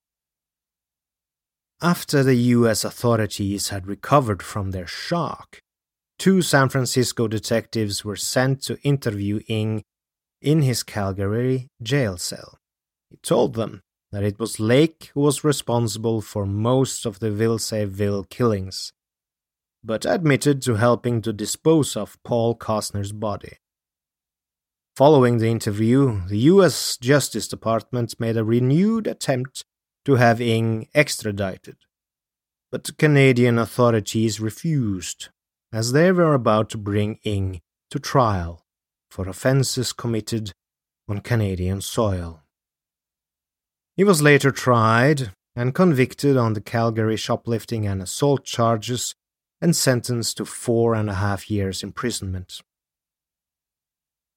[1.82, 5.60] After the US authorities had recovered from their shock,
[6.20, 9.84] two San Francisco detectives were sent to interview Ng
[10.42, 12.60] in his Calgary jail cell.
[13.10, 18.30] He told them that it was Lake who was responsible for most of the Vilseyville
[18.30, 18.92] killings,
[19.84, 23.58] but admitted to helping to dispose of Paul Cosner's body.
[24.98, 29.64] Following the interview, the US Justice Department made a renewed attempt
[30.04, 31.78] to have Ng extradited.
[32.72, 35.30] But Canadian authorities refused,
[35.72, 38.66] as they were about to bring Ng to trial
[39.10, 40.52] for offences committed
[41.08, 42.42] on Canadian soil.
[43.96, 49.16] He was later tried and convicted on the Calgary shoplifting and assault charges
[49.62, 52.62] and sentenced to four and a half years imprisonment.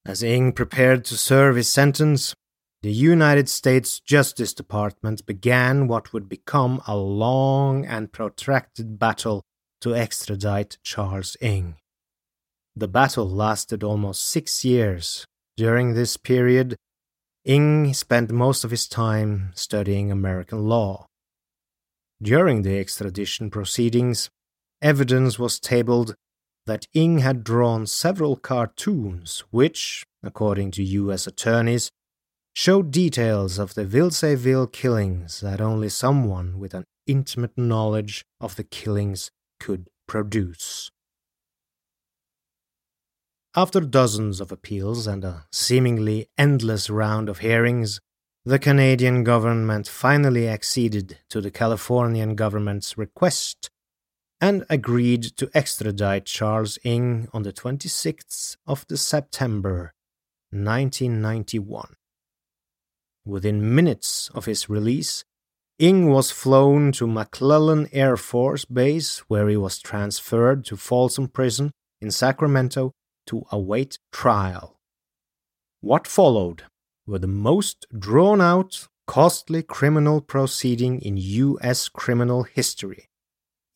[0.07, 2.35] As Ng prepared to serve his sentence,
[2.83, 9.43] the United States Justice Department began what would become a long and protracted battle
[9.81, 11.77] to extradite Charles Ng.
[12.77, 15.25] The battle lasted almost six years.
[15.57, 16.77] During this period,
[17.47, 21.07] Ng spent most of his time studying American law.
[22.21, 24.29] During the extradition proceedings,
[24.83, 26.15] evidence was tabled
[26.67, 31.27] that Ng had drawn several cartoons which, according to U.S.
[31.27, 31.91] attorneys,
[32.55, 38.65] showed details of the Vilseyville killings that only someone with an intimate knowledge of the
[38.65, 39.31] killings
[39.61, 40.91] could produce.
[43.57, 48.01] After dozens of appeals and a seemingly endless round of hearings,
[48.45, 53.71] the Canadian government finally acceded to the Californian government's request
[54.45, 59.95] and agreed to extradite Charles Ng on the 26th of the September
[60.51, 61.95] 1991.
[63.25, 65.25] Within minutes of his release,
[65.79, 71.71] Ng was flown to McClellan Air Force Base where he was transferred to Folsom Prison
[72.03, 72.93] in Sacramento
[73.29, 74.77] to await trial.
[75.81, 76.65] What followed
[77.07, 81.89] were the most drawn out, costly criminal proceeding in U.S.
[81.89, 83.09] criminal history,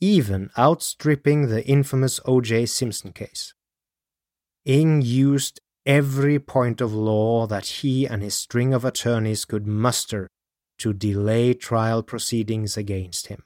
[0.01, 2.67] even outstripping the infamous O.J.
[2.67, 3.55] Simpson case.
[4.65, 10.29] Ng used every point of law that he and his string of attorneys could muster
[10.79, 13.43] to delay trial proceedings against him.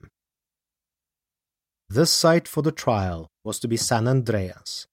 [1.88, 4.86] The site for the trial was to be San Andreas,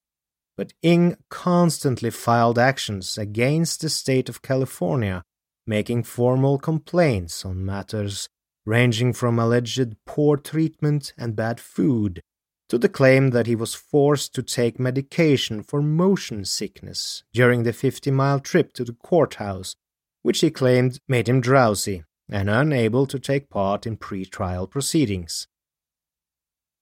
[0.57, 5.23] but Ng constantly filed actions against the state of California,
[5.65, 8.27] making formal complaints on matters
[8.65, 12.21] ranging from alleged poor treatment and bad food
[12.69, 17.73] to the claim that he was forced to take medication for motion sickness during the
[17.73, 19.75] 50 mile trip to the courthouse,
[20.21, 25.47] which he claimed made him drowsy and unable to take part in pre trial proceedings.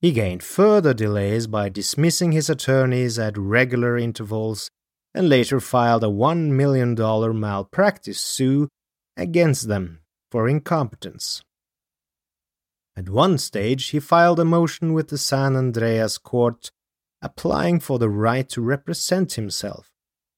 [0.02, 4.70] He gained further delays by dismissing his attorneys at regular intervals
[5.14, 6.94] and later filed a $1 million
[7.40, 8.70] malpractice suit
[9.16, 11.42] against them for incompetence.
[12.98, 16.72] At one stage, he filed a motion with the San Andreas court
[17.22, 19.92] applying for the right to represent himself,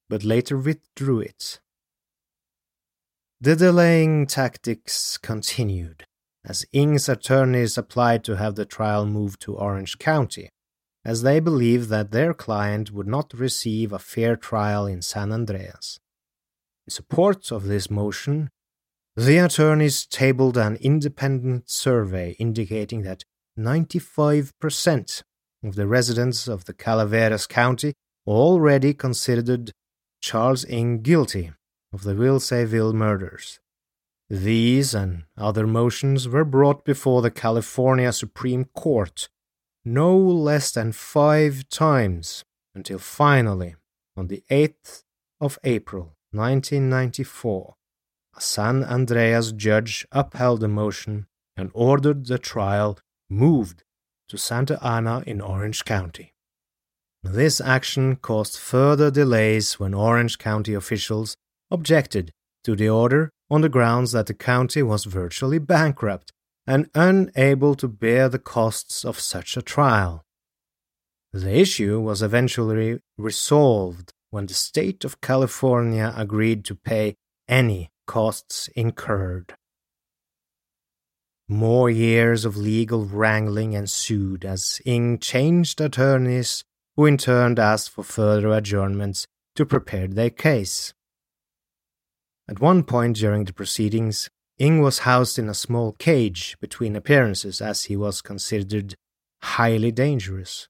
[0.10, 1.62] but later withdrew it.
[3.40, 6.04] The delaying tactics continued
[6.46, 10.50] as Ng's attorneys applied to have the trial moved to Orange County,
[11.06, 16.00] as they believed that their client would not receive a fair trial in San Andreas.
[16.88, 18.50] In support of this motion,
[19.26, 23.26] the attorneys tabled an independent survey indicating that
[23.58, 25.24] 95%
[25.62, 27.94] of the residents of the Calaveras County
[28.26, 29.74] already considered
[30.22, 31.52] Charles Ng guilty
[31.92, 33.60] of the Vilseyville murders.
[34.30, 39.28] These and other motions were brought before the California Supreme Court
[39.84, 43.76] no less than five times until finally,
[44.16, 45.04] on the 8th
[45.42, 47.79] of April 1994, a
[48.42, 52.98] San Andreas judge upheld the motion and ordered the trial
[53.30, 53.84] moved
[54.30, 56.34] to Santa Ana in Orange County.
[57.24, 61.36] This action caused further delays when Orange County officials
[61.70, 62.32] objected
[62.64, 66.32] to the order on the grounds that the county was virtually bankrupt
[66.66, 70.24] and unable to bear the costs of such a trial.
[71.34, 77.16] The issue was eventually resolved when the state of California agreed to pay
[77.48, 79.54] any costs incurred.
[81.48, 86.64] More years of legal wrangling ensued as Ng changed attorneys,
[86.96, 90.92] who in turn asked for further adjournments to prepare their case.
[92.48, 94.28] At one point during the proceedings,
[94.58, 98.96] Ng was housed in a small cage between appearances as he was considered
[99.44, 100.68] highly dangerous.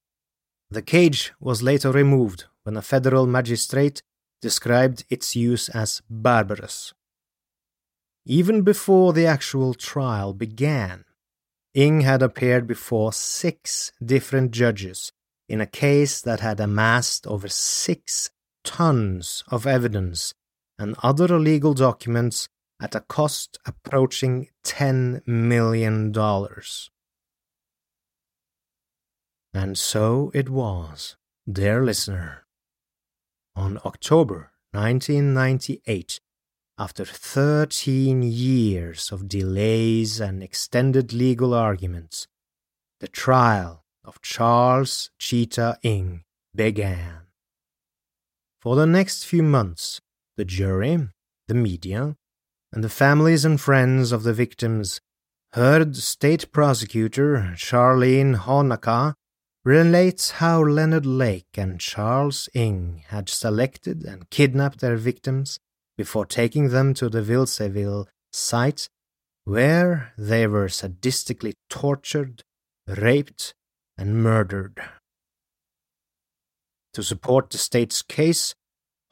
[0.70, 4.02] The cage was later removed when a federal magistrate
[4.42, 6.94] described its use as barbarous.
[8.30, 11.04] Even before the actual trial began,
[11.74, 15.12] Ng had appeared before six different judges
[15.48, 18.30] in a case that had amassed over six
[18.64, 20.36] tons of evidence
[20.78, 22.48] and other illegal documents
[22.80, 26.14] at a cost approaching $10 million.
[29.56, 31.16] And so it was,
[31.52, 32.46] dear listener.
[33.56, 36.20] On October 1998,
[36.80, 42.26] after 13 years of delays and extended legal arguments,
[43.02, 46.24] the trial of Charles Chitat Ng
[46.56, 47.24] began.
[48.62, 50.00] For the next few months,
[50.38, 51.10] the jury,
[51.50, 52.16] the media,
[52.72, 55.02] and the families and friends of the victims
[55.52, 59.16] heard State Prosecutor Sharlene Honnaka
[59.66, 65.60] relates how Leonard Lake and Charles Ng had selected and kidnapped their victims
[66.00, 68.88] before taking them to the Vilseville site
[69.44, 72.42] where they were sadistically tortured,
[72.88, 73.54] raped,
[73.98, 74.82] and murdered.
[76.94, 78.56] To support the state's case,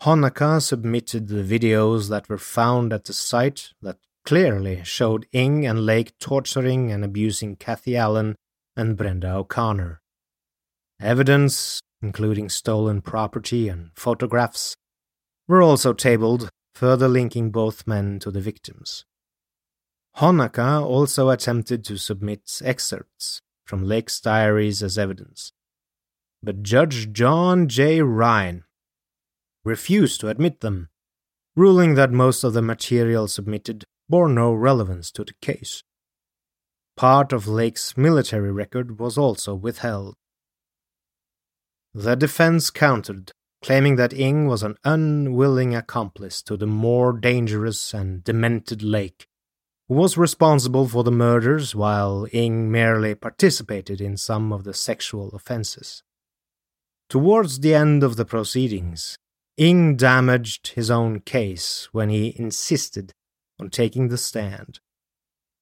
[0.03, 5.85] Honnaka submitted the videos that were found at the site that clearly showed Ng and
[5.85, 8.38] Lake torturing and abusing Kathy Allen
[8.77, 9.99] and Brenda O'Connor.
[11.01, 14.77] Evidence, including stolen property and photographs,
[15.49, 19.04] were also tabled, further linking both men to the victims.
[20.18, 25.52] Honnaka also attempted to submit excerpts from Lake's diaries as evidence,
[26.44, 28.04] but Judge John J.
[28.04, 28.64] Ryan
[29.66, 30.90] refused to admit them,
[31.56, 35.82] ruling that most of the material submitted bore no relevance to the case.
[36.95, 40.14] Part of Lake's military record was also withheld.
[41.95, 48.23] The defense countered, claiming that Ng was an unwilling accomplice to the more dangerous and
[48.23, 49.27] demented Lake
[49.88, 55.29] who was responsible for the murders while Ng merely participated in some of the sexual
[55.29, 56.03] offenses.
[57.09, 59.17] Towards the end of the proceedings,
[59.57, 63.13] Ng damaged his own case when he insisted
[63.59, 64.79] on taking the stand,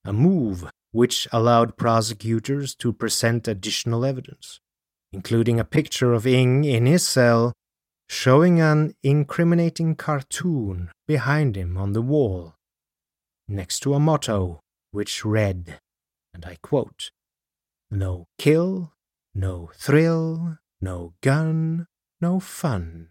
[0.03, 4.59] a move which allowed prosecutors to present additional evidence,
[5.13, 7.53] including a picture of Ng in his cell
[8.07, 12.55] showing an incriminating cartoon behind him on the wall
[13.47, 14.59] next to a motto
[14.91, 15.79] which read,
[16.33, 17.11] and I quote,
[17.91, 18.93] No kill,
[19.33, 21.87] no thrill, no gun,
[22.21, 23.09] no fun.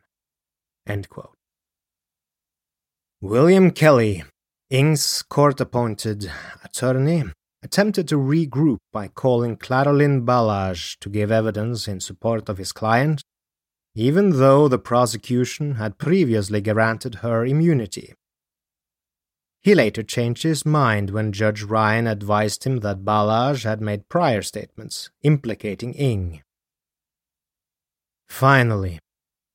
[3.20, 4.24] William Kelly,
[4.70, 6.30] Ng's court appointed
[6.62, 7.24] attorney,
[7.62, 13.22] attempted to regroup by calling Claralyn Balazs to give evidence in support of his client,
[13.94, 18.12] even though the prosecution had previously granted her immunity.
[19.62, 24.42] He later changed his mind when Judge Ryan advised him that Balazs had made prior
[24.42, 26.42] statements implicating Ng.
[28.28, 28.98] Finally,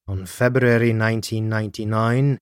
[0.07, 2.39] on February 1999,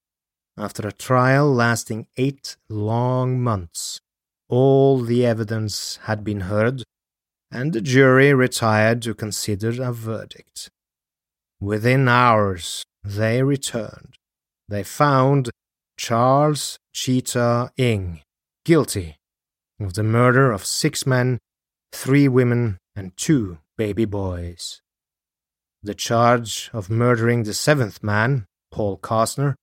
[0.58, 4.00] after a trial lasting eight long months,
[4.48, 6.84] all the evidence had been heard,
[7.52, 10.70] and the jury retired to consider a verdict.
[11.60, 14.16] Within hours, they returned.
[14.70, 15.50] They found
[15.98, 18.22] Charles Chitat Ng
[18.64, 19.16] guilty
[19.80, 21.40] of the murder of six men,
[21.92, 24.82] three women, and two baby boys.
[25.82, 29.56] The charge of murdering the seventh man, Paul Cosner,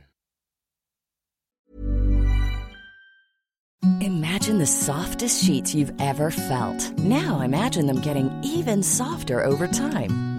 [3.99, 6.97] Imagine the softest sheets you've ever felt.
[6.99, 10.32] Now imagine them getting even softer over time.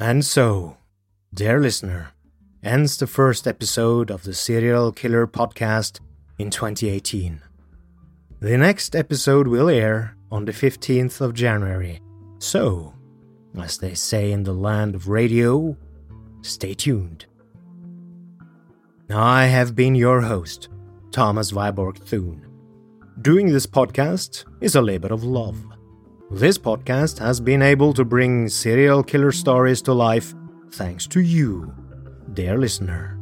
[0.00, 0.76] And so,
[1.32, 2.10] dear listener,
[2.64, 6.00] ends the first episode of the Serial Killer podcast
[6.36, 7.40] in 2018.
[8.40, 12.00] The next episode will air on the 15th of January.
[12.40, 12.92] So,
[13.56, 15.76] as they say in the land of radio,
[16.42, 17.26] stay tuned.
[19.08, 20.70] I have been your host,
[21.12, 22.44] Thomas Viborg Thune.
[23.22, 25.64] Doing this podcast is a labor of love.
[26.34, 30.34] This podcast has been able to bring serial killer stories to life
[30.72, 31.72] thanks to you,
[32.32, 33.16] dear listener,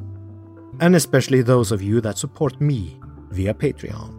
[0.81, 2.99] and especially those of you that support me
[3.29, 4.19] via Patreon.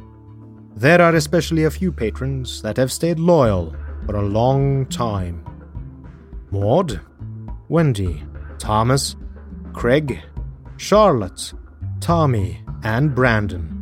[0.76, 3.76] There are especially a few patrons that have stayed loyal
[4.06, 5.44] for a long time
[6.52, 7.02] Maud,
[7.70, 8.24] Wendy,
[8.60, 9.16] Thomas,
[9.74, 10.22] Craig,
[10.78, 11.52] Charlotte,
[12.00, 13.73] Tommy, and Brandon.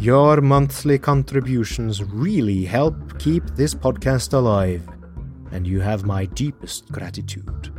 [0.00, 4.88] Your monthly contributions really help keep this podcast alive,
[5.52, 7.70] and you have my deepest gratitude.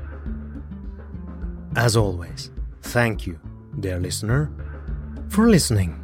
[1.76, 2.52] As always,
[2.84, 3.40] thank you,
[3.80, 4.52] dear listener,
[5.30, 5.98] for listening.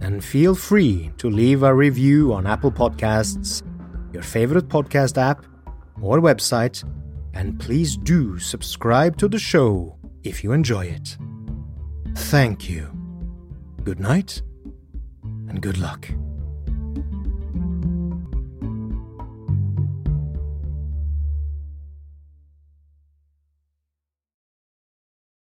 [0.00, 3.64] And feel free to leave a review on Apple Podcasts,
[4.12, 5.44] your favorite podcast app,
[6.00, 6.88] or website,
[7.34, 11.18] and please do subscribe to the show if you enjoy it.
[12.14, 12.88] Thank you.
[13.82, 14.42] Good night
[15.50, 16.08] and good luck.